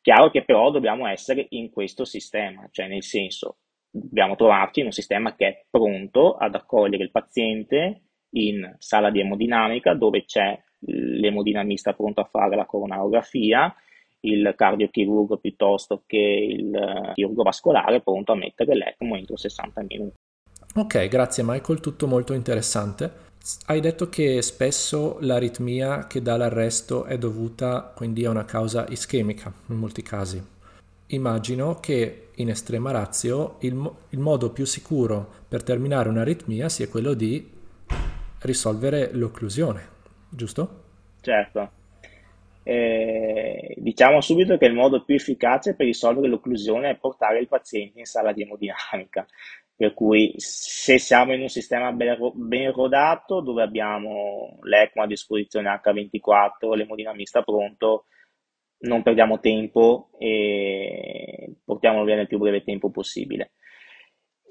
Chiaro 0.00 0.30
che 0.30 0.44
però 0.44 0.70
dobbiamo 0.70 1.06
essere 1.06 1.46
in 1.50 1.70
questo 1.70 2.04
sistema, 2.04 2.66
cioè 2.70 2.88
nel 2.88 3.04
senso 3.04 3.58
dobbiamo 3.90 4.34
trovarci 4.34 4.80
in 4.80 4.86
un 4.86 4.92
sistema 4.92 5.34
che 5.34 5.46
è 5.46 5.64
pronto 5.68 6.36
ad 6.36 6.54
accogliere 6.54 7.02
il 7.02 7.10
paziente 7.10 8.02
in 8.30 8.74
sala 8.78 9.10
di 9.10 9.20
emodinamica 9.20 9.94
dove 9.94 10.24
c'è 10.24 10.58
l'emodinamista 10.80 11.92
pronto 11.92 12.20
a 12.20 12.28
fare 12.30 12.56
la 12.56 12.66
coronarografia, 12.66 13.74
il 14.20 14.52
cardiochirurgo 14.56 15.38
piuttosto 15.38 16.02
che 16.06 16.16
il 16.16 16.74
eh, 16.74 17.12
chirurgo 17.14 17.42
vascolare 17.42 18.00
pronto 18.00 18.32
a 18.32 18.36
mettere 18.36 18.74
l'ECMO 18.74 19.16
entro 19.16 19.36
60 19.36 19.82
minuti. 19.88 20.16
Ok, 20.76 21.08
grazie 21.08 21.42
Michael, 21.44 21.80
tutto 21.80 22.06
molto 22.06 22.32
interessante. 22.32 23.28
Hai 23.66 23.80
detto 23.80 24.08
che 24.08 24.42
spesso 24.42 25.16
l'aritmia 25.20 26.06
che 26.06 26.20
dà 26.20 26.36
l'arresto 26.36 27.04
è 27.04 27.16
dovuta 27.16 27.92
quindi 27.96 28.24
a 28.26 28.30
una 28.30 28.44
causa 28.44 28.86
ischemica 28.88 29.52
in 29.68 29.76
molti 29.76 30.02
casi. 30.02 30.40
Immagino 31.06 31.80
che 31.80 32.28
in 32.36 32.50
estrema 32.50 32.92
razio 32.92 33.56
il, 33.60 33.90
il 34.10 34.18
modo 34.18 34.50
più 34.50 34.64
sicuro 34.64 35.28
per 35.48 35.62
terminare 35.62 36.08
un'aritmia 36.08 36.68
sia 36.68 36.88
quello 36.88 37.14
di 37.14 37.50
risolvere 38.42 39.10
l'occlusione 39.12 39.98
giusto? 40.30 40.84
Certo. 41.20 41.72
Eh, 42.62 43.74
diciamo 43.78 44.20
subito 44.20 44.56
che 44.56 44.66
il 44.66 44.74
modo 44.74 45.02
più 45.02 45.14
efficace 45.14 45.74
per 45.74 45.86
risolvere 45.86 46.28
l'occlusione 46.28 46.90
è 46.90 46.96
portare 46.96 47.40
il 47.40 47.48
paziente 47.48 47.98
in 47.98 48.04
sala 48.04 48.32
di 48.32 48.42
emodinamica, 48.42 49.26
per 49.74 49.94
cui 49.94 50.34
se 50.36 50.98
siamo 50.98 51.32
in 51.32 51.40
un 51.40 51.48
sistema 51.48 51.90
ben, 51.92 52.72
rodato 52.72 53.40
dove 53.40 53.62
abbiamo 53.62 54.58
l'ECMO 54.62 55.02
a 55.02 55.06
disposizione 55.06 55.80
H24, 55.82 56.74
l'emodinamista 56.74 57.42
pronto, 57.42 58.04
non 58.80 59.02
perdiamo 59.02 59.40
tempo 59.40 60.10
e 60.18 61.54
portiamolo 61.64 62.04
via 62.04 62.16
nel 62.16 62.26
più 62.26 62.38
breve 62.38 62.62
tempo 62.62 62.90
possibile. 62.90 63.52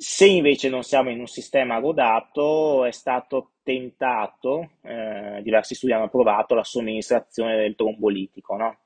Se 0.02 0.26
invece 0.26 0.70
non 0.70 0.84
siamo 0.84 1.10
in 1.10 1.20
un 1.20 1.28
sistema 1.28 1.78
rodato, 1.78 2.86
è 2.86 2.92
stato 2.92 3.56
tentato, 3.64 4.76
eh, 4.82 5.42
diversi 5.44 5.76
studi 5.76 5.92
hanno 5.92 6.08
provato 6.08 6.56
la 6.56 6.64
somministrazione 6.64 7.58
del 7.58 7.76
trombolitico. 7.76 8.56
No? 8.56 8.80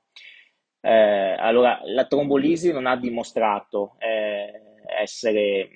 Eh, 0.80 0.90
allora, 1.38 1.80
la 1.84 2.06
trombolisi 2.08 2.72
non 2.72 2.86
ha 2.86 2.96
dimostrato 2.96 3.94
eh, 4.00 4.60
essere 5.00 5.70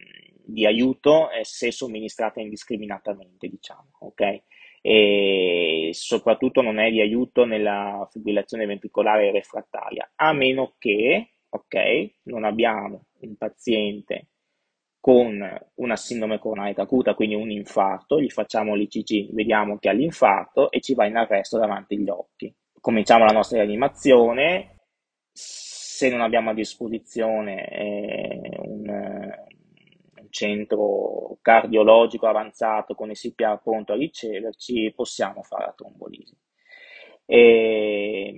di 0.45 0.67
aiuto 0.67 1.29
se 1.43 1.71
somministrata 1.71 2.41
indiscriminatamente, 2.41 3.47
diciamo, 3.47 3.91
ok? 4.01 4.43
E 4.81 5.91
soprattutto 5.93 6.63
non 6.63 6.81
è 6.81 6.91
di 6.91 7.01
aiuto 7.01 7.45
nella 7.45 8.09
fibrillazione 8.11 8.67
ventricolare 8.67 9.31
refrattaria, 9.31 10.11
a 10.17 10.33
meno 10.33 10.75
che, 10.79 11.35
ok, 11.49 12.15
non 12.25 12.43
abbiamo 12.43 13.07
un 13.21 13.37
paziente 13.37 14.31
con 15.01 15.41
una 15.75 15.97
sindrome 15.97 16.39
coronarica 16.39 16.83
acuta, 16.83 17.15
quindi 17.15 17.35
un 17.35 17.51
infarto, 17.51 18.21
gli 18.21 18.31
facciamo 18.31 18.75
l'ICG, 18.75 19.33
vediamo 19.33 19.79
che 19.79 19.89
ha 19.89 19.93
l'infarto 19.93 20.71
e 20.71 20.81
ci 20.81 20.95
va 20.95 21.07
in 21.07 21.17
arresto 21.17 21.59
davanti 21.59 21.95
agli 21.95 22.09
occhi. 22.09 22.55
Cominciamo 22.81 23.25
la 23.25 23.33
nostra 23.33 23.59
rianimazione, 23.59 24.79
se 25.33 26.11
non 26.11 26.21
abbiamo 26.21 26.51
a 26.51 26.55
disposizione 26.55 27.69
eh, 27.69 28.61
un, 28.63 28.89
un, 28.89 30.27
centro 30.31 31.39
cardiologico 31.41 32.27
avanzato 32.27 32.95
con 32.95 33.11
il 33.11 33.17
CPR 33.17 33.61
pronto 33.63 33.93
a 33.93 33.97
riceverci, 33.97 34.93
possiamo 34.95 35.43
fare 35.43 35.67
la 35.67 35.75
trombolisi. 35.77 36.37
E, 37.25 38.33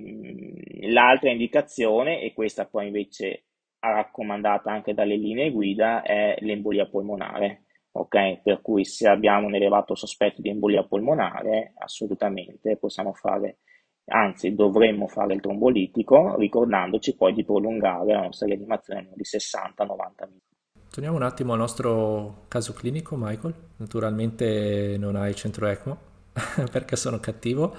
l'altra 0.88 1.30
indicazione, 1.30 2.22
e 2.22 2.32
questa 2.32 2.66
poi 2.66 2.86
invece 2.86 3.44
raccomandata 3.80 4.70
anche 4.70 4.94
dalle 4.94 5.16
linee 5.16 5.50
guida 5.50 6.02
è 6.02 6.36
l'embolia 6.40 6.86
polmonare. 6.86 7.64
Ok, 7.92 8.42
per 8.42 8.60
cui 8.60 8.84
se 8.84 9.08
abbiamo 9.08 9.46
un 9.46 9.54
elevato 9.54 9.96
sospetto 9.96 10.40
di 10.40 10.48
embolia 10.48 10.84
polmonare, 10.84 11.72
assolutamente 11.76 12.76
possiamo 12.76 13.12
fare, 13.12 13.58
anzi 14.04 14.54
dovremmo 14.54 15.08
fare 15.08 15.34
il 15.34 15.40
trombolitico, 15.40 16.36
ricordandoci 16.36 17.16
poi 17.16 17.32
di 17.32 17.44
prolungare 17.44 18.12
la 18.12 18.22
nostra 18.22 18.46
rianimazione 18.46 19.10
di 19.14 19.22
60-90 19.24 20.26
minuti. 20.26 20.48
Torniamo 20.90 21.16
un 21.16 21.22
attimo 21.22 21.52
al 21.52 21.58
nostro 21.58 22.44
caso 22.48 22.72
clinico, 22.72 23.16
Michael. 23.16 23.54
Naturalmente 23.78 24.96
non 24.98 25.16
hai 25.16 25.34
centro 25.34 25.66
ECMO, 25.66 25.98
perché 26.70 26.96
sono 26.96 27.18
cattivo 27.18 27.74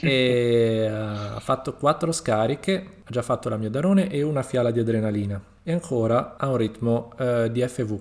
e 0.00 0.86
uh, 0.88 1.34
ha 1.36 1.40
fatto 1.40 1.74
quattro 1.74 2.12
scariche, 2.12 2.86
ha 3.04 3.10
già 3.10 3.22
fatto 3.22 3.48
la 3.48 3.56
miodarone 3.56 4.08
e 4.08 4.22
una 4.22 4.42
fiala 4.42 4.70
di 4.70 4.80
adrenalina 4.80 5.40
e 5.62 5.72
ancora 5.72 6.36
ha 6.36 6.48
un 6.48 6.56
ritmo 6.56 7.12
uh, 7.18 7.48
di 7.48 7.66
FV. 7.66 8.00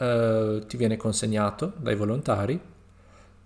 Eh, 0.00 0.62
ti 0.68 0.76
viene 0.76 0.96
consegnato 0.96 1.72
dai 1.76 1.96
volontari, 1.96 2.60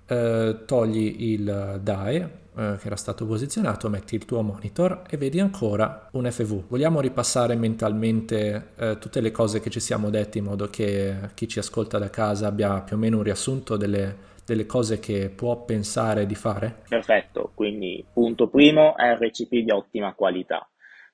togli 0.05 1.31
il 1.33 1.81
DAE 1.81 2.31
che 2.55 2.87
era 2.87 2.97
stato 2.97 3.25
posizionato, 3.25 3.89
metti 3.89 4.15
il 4.15 4.27
tuo 4.27 4.43
monitor 4.43 5.05
e 5.09 5.17
vedi 5.17 5.41
ancora 5.41 6.09
un 6.13 6.31
FV. 6.31 6.65
Vogliamo 6.69 7.01
ripassare 7.01 7.57
mentalmente 7.57 8.73
tutte 8.99 9.23
le 9.23 9.31
cose 9.31 9.61
che 9.61 9.71
ci 9.71 9.81
siamo 9.81 10.11
detti 10.11 10.37
in 10.37 10.45
modo 10.45 10.69
che 10.69 11.31
chi 11.33 11.49
ci 11.49 11.59
ascolta 11.59 11.97
da 11.97 12.11
casa 12.11 12.49
abbia 12.49 12.83
più 12.83 12.97
o 12.97 12.99
meno 12.99 13.17
un 13.17 13.23
riassunto 13.23 13.79
delle 13.79 14.31
delle 14.45 14.67
cose 14.67 14.99
che 14.99 15.31
può 15.31 15.65
pensare 15.65 16.27
di 16.27 16.35
fare? 16.35 16.83
Perfetto, 16.89 17.53
quindi 17.55 18.05
punto 18.13 18.49
primo 18.49 18.95
RCP 18.97 19.51
di 19.65 19.71
ottima 19.71 20.15
qualità, 20.15 20.69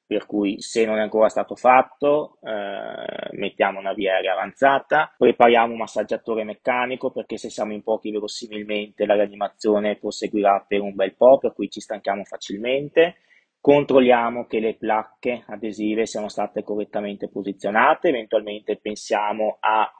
per 0.06 0.24
cui 0.24 0.60
se 0.60 0.86
non 0.86 0.96
è 0.96 1.02
ancora 1.02 1.28
stato 1.28 1.54
fatto 1.54 2.38
eh, 2.42 3.36
mettiamo 3.36 3.78
una 3.78 3.92
via 3.92 4.14
aerea 4.14 4.32
avanzata, 4.32 5.14
prepariamo 5.16 5.72
un 5.72 5.78
massaggiatore 5.78 6.44
meccanico 6.44 7.10
perché 7.10 7.36
se 7.36 7.50
siamo 7.50 7.74
in 7.74 7.82
pochi 7.82 8.10
verosimilmente 8.10 9.04
la 9.04 9.14
rianimazione 9.14 9.96
proseguirà 9.96 10.64
per 10.66 10.80
un 10.80 10.94
bel 10.94 11.14
po', 11.14 11.38
per 11.38 11.52
cui 11.52 11.68
ci 11.68 11.80
stanchiamo 11.80 12.24
facilmente. 12.24 13.16
Controlliamo 13.60 14.46
che 14.46 14.60
le 14.60 14.76
placche 14.76 15.42
adesive 15.46 16.06
siano 16.06 16.28
state 16.28 16.62
correttamente 16.62 17.28
posizionate, 17.28 18.08
eventualmente 18.08 18.78
pensiamo 18.80 19.58
a 19.60 19.92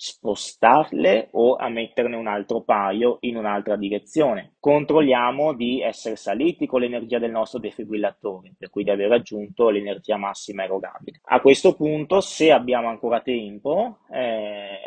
spostarle 0.00 1.30
o 1.32 1.56
a 1.56 1.68
metterne 1.68 2.14
un 2.14 2.28
altro 2.28 2.62
paio 2.62 3.16
in 3.22 3.36
un'altra 3.36 3.74
direzione. 3.74 4.54
Controlliamo 4.60 5.54
di 5.54 5.82
essere 5.82 6.14
saliti 6.14 6.66
con 6.66 6.80
l'energia 6.80 7.18
del 7.18 7.32
nostro 7.32 7.58
defibrillatore, 7.58 8.54
per 8.56 8.70
cui 8.70 8.84
di 8.84 8.90
aver 8.90 9.08
raggiunto 9.08 9.70
l'energia 9.70 10.16
massima 10.16 10.62
erogabile. 10.62 11.18
A 11.24 11.40
questo 11.40 11.74
punto, 11.74 12.20
se 12.20 12.52
abbiamo 12.52 12.86
ancora 12.88 13.20
tempo, 13.22 13.98
eh, 14.12 14.78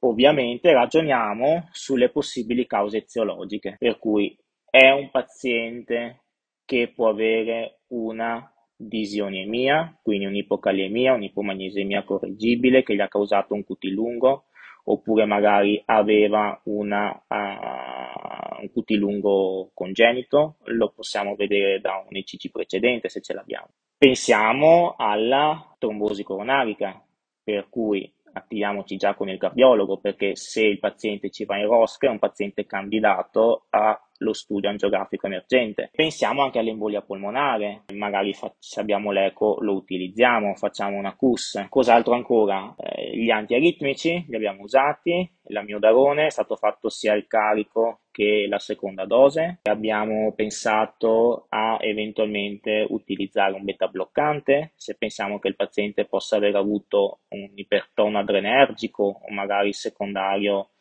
ovviamente 0.00 0.72
ragioniamo 0.72 1.68
sulle 1.70 2.08
possibili 2.08 2.66
cause 2.66 2.96
eziologiche, 2.96 3.76
per 3.78 3.98
cui 3.98 4.34
è 4.70 4.88
un 4.90 5.10
paziente 5.10 6.22
che 6.64 6.90
può 6.94 7.10
avere 7.10 7.80
una 7.88 8.50
disionemia, 8.80 9.94
quindi 10.02 10.24
un'ipocaliemia, 10.24 11.12
un'ipomagnesemia 11.12 12.02
correggibile 12.02 12.82
che 12.82 12.94
gli 12.94 13.00
ha 13.00 13.08
causato 13.08 13.52
un 13.52 13.62
QT 13.62 13.84
lungo, 13.84 14.44
oppure 14.84 15.26
magari 15.26 15.80
aveva 15.84 16.58
una, 16.64 17.10
uh, 17.10 18.62
un 18.62 18.70
QT 18.72 18.90
lungo 18.92 19.70
congenito, 19.74 20.56
lo 20.64 20.92
possiamo 20.94 21.34
vedere 21.34 21.80
da 21.80 22.02
un 22.08 22.16
ECG 22.16 22.50
precedente 22.50 23.10
se 23.10 23.20
ce 23.20 23.34
l'abbiamo. 23.34 23.68
Pensiamo 23.98 24.94
alla 24.96 25.74
trombosi 25.78 26.22
coronarica, 26.22 27.04
per 27.42 27.68
cui 27.68 28.10
attiviamoci 28.40 28.96
già 28.96 29.14
con 29.14 29.28
il 29.28 29.38
cardiologo 29.38 29.98
perché 29.98 30.34
se 30.36 30.64
il 30.64 30.78
paziente 30.78 31.30
ci 31.30 31.44
va 31.44 31.56
in 31.58 31.66
rosca 31.66 32.06
è 32.06 32.10
un 32.10 32.18
paziente 32.18 32.66
candidato 32.66 33.66
allo 33.70 34.32
studio 34.32 34.68
angiografico 34.68 35.26
emergente. 35.26 35.90
Pensiamo 35.92 36.42
anche 36.42 36.58
all'embolia 36.58 37.02
polmonare, 37.02 37.84
magari 37.94 38.34
fa- 38.34 38.52
se 38.58 38.80
abbiamo 38.80 39.10
l'eco 39.12 39.56
lo 39.60 39.74
utilizziamo, 39.74 40.54
facciamo 40.54 40.96
una 40.96 41.14
CUS. 41.14 41.66
Cos'altro 41.68 42.14
ancora? 42.14 42.74
Eh, 42.76 43.16
gli 43.16 43.30
antiaritmici 43.30 44.24
li 44.28 44.36
abbiamo 44.36 44.62
usati, 44.62 45.30
l'amiodarone 45.44 46.26
è 46.26 46.30
stato 46.30 46.56
fatto 46.56 46.88
sia 46.88 47.14
il 47.14 47.26
carico 47.26 48.00
che 48.20 48.44
la 48.46 48.58
seconda 48.58 49.06
dose. 49.06 49.60
Abbiamo 49.62 50.34
pensato 50.34 51.46
a 51.48 51.78
eventualmente 51.80 52.84
utilizzare 52.90 53.54
un 53.54 53.64
beta 53.64 53.86
bloccante 53.86 54.72
se 54.76 54.94
pensiamo 54.98 55.38
che 55.38 55.48
il 55.48 55.56
paziente 55.56 56.04
possa 56.04 56.36
aver 56.36 56.54
avuto 56.56 57.20
un 57.28 57.48
ipertono 57.54 58.18
adrenergico 58.18 59.04
o 59.04 59.32
magari 59.32 59.72
secondario 59.72 60.72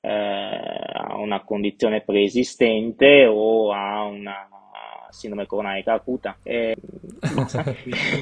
eh, 0.00 0.08
a 0.08 1.16
una 1.16 1.42
condizione 1.42 2.02
preesistente 2.02 3.26
o 3.26 3.72
a 3.72 4.04
una 4.04 4.48
sindrome 5.08 5.46
coronarica 5.46 5.94
acuta. 5.94 6.36
E, 6.44 6.76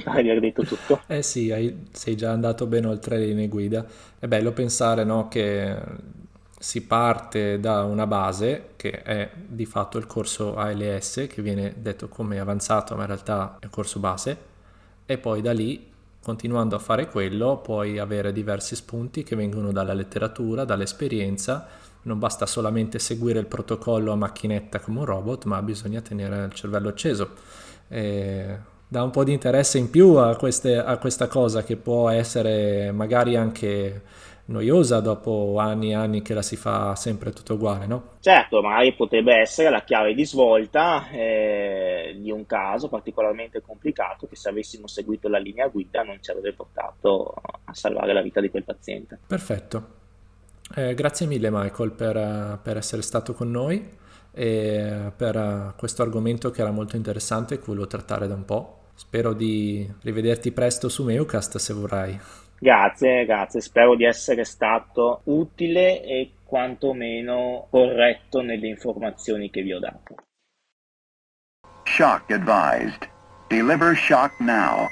pare 0.04 0.22
di 0.22 0.30
aver 0.30 0.40
detto 0.40 0.62
tutto. 0.62 1.00
Eh 1.08 1.22
sì, 1.22 1.50
hai, 1.50 1.88
sei 1.92 2.16
già 2.16 2.30
andato 2.30 2.66
ben 2.66 2.86
oltre 2.86 3.18
le 3.18 3.26
linee 3.26 3.48
guida. 3.48 3.84
È 4.18 4.26
bello 4.26 4.52
pensare 4.52 5.04
no, 5.04 5.28
che 5.28 5.74
si 6.62 6.82
parte 6.82 7.58
da 7.58 7.82
una 7.82 8.06
base 8.06 8.74
che 8.76 9.02
è 9.02 9.30
di 9.34 9.66
fatto 9.66 9.98
il 9.98 10.06
corso 10.06 10.54
ALS 10.54 11.26
che 11.28 11.42
viene 11.42 11.74
detto 11.78 12.06
come 12.06 12.38
avanzato 12.38 12.94
ma 12.94 13.00
in 13.00 13.08
realtà 13.08 13.56
è 13.58 13.64
un 13.64 13.70
corso 13.70 13.98
base 13.98 14.36
e 15.04 15.18
poi 15.18 15.42
da 15.42 15.52
lì 15.52 15.90
continuando 16.22 16.76
a 16.76 16.78
fare 16.78 17.08
quello 17.08 17.56
puoi 17.58 17.98
avere 17.98 18.32
diversi 18.32 18.76
spunti 18.76 19.24
che 19.24 19.34
vengono 19.34 19.72
dalla 19.72 19.92
letteratura, 19.92 20.64
dall'esperienza 20.64 21.66
non 22.02 22.20
basta 22.20 22.46
solamente 22.46 23.00
seguire 23.00 23.40
il 23.40 23.46
protocollo 23.46 24.12
a 24.12 24.16
macchinetta 24.16 24.78
come 24.80 25.00
un 25.00 25.04
robot, 25.04 25.44
ma 25.44 25.60
bisogna 25.62 26.00
tenere 26.00 26.44
il 26.44 26.52
cervello 26.52 26.88
acceso. 26.88 27.30
E 27.88 28.56
dà 28.88 29.02
un 29.02 29.10
po' 29.10 29.24
di 29.24 29.32
interesse 29.32 29.78
in 29.78 29.88
più 29.88 30.14
a, 30.14 30.36
queste, 30.36 30.78
a 30.78 30.96
questa 30.98 31.26
cosa 31.26 31.62
che 31.62 31.76
può 31.76 32.08
essere 32.08 32.92
magari 32.92 33.36
anche 33.36 34.02
noiosa 34.46 35.00
dopo 35.00 35.56
anni 35.58 35.90
e 35.90 35.94
anni 35.94 36.22
che 36.22 36.34
la 36.34 36.42
si 36.42 36.56
fa 36.56 36.94
sempre 36.96 37.30
tutto 37.30 37.54
uguale, 37.54 37.86
no? 37.86 38.10
Certo, 38.20 38.60
magari 38.60 38.92
potrebbe 38.94 39.36
essere 39.36 39.70
la 39.70 39.82
chiave 39.82 40.14
di 40.14 40.24
svolta 40.24 41.08
eh, 41.10 42.16
di 42.18 42.30
un 42.30 42.44
caso 42.46 42.88
particolarmente 42.88 43.60
complicato 43.60 44.26
che 44.26 44.36
se 44.36 44.48
avessimo 44.48 44.86
seguito 44.86 45.28
la 45.28 45.38
linea 45.38 45.68
guida 45.68 46.02
non 46.02 46.18
ci 46.20 46.30
avrebbe 46.30 46.52
portato 46.54 47.34
a 47.64 47.74
salvare 47.74 48.12
la 48.12 48.22
vita 48.22 48.40
di 48.40 48.50
quel 48.50 48.64
paziente. 48.64 49.18
Perfetto. 49.26 50.00
Eh, 50.74 50.94
grazie 50.94 51.26
mille 51.26 51.50
Michael 51.50 51.92
per, 51.92 52.58
per, 52.62 52.76
essere 52.76 53.02
stato 53.02 53.34
con 53.34 53.50
noi. 53.50 54.00
per 54.32 55.74
questo 55.76 56.02
argomento 56.02 56.50
che 56.50 56.62
era 56.62 56.70
molto 56.70 56.96
interessante 56.96 57.54
e 57.54 57.58
che 57.58 57.64
volevo 57.66 57.86
trattare 57.86 58.26
da 58.26 58.34
un 58.34 58.44
po'. 58.44 58.78
Spero 58.94 59.32
di 59.32 59.90
rivederti 60.02 60.52
presto 60.52 60.88
su 60.88 61.02
Meucast 61.02 61.56
se 61.58 61.72
vorrai. 61.72 62.18
Grazie, 62.62 63.24
grazie, 63.24 63.60
spero 63.60 63.96
di 63.96 64.04
essere 64.04 64.44
stato 64.44 65.22
utile 65.24 66.00
e 66.04 66.30
quantomeno 66.44 67.66
corretto 67.68 68.40
nelle 68.40 68.68
informazioni 68.68 69.50
che 69.50 69.62
vi 69.62 69.72
ho 69.72 69.80
dato. 69.80 70.14
Shock 71.82 72.30
advised. 72.30 73.10
Deliver 73.48 73.96
shock 73.96 74.38
now. 74.38 74.86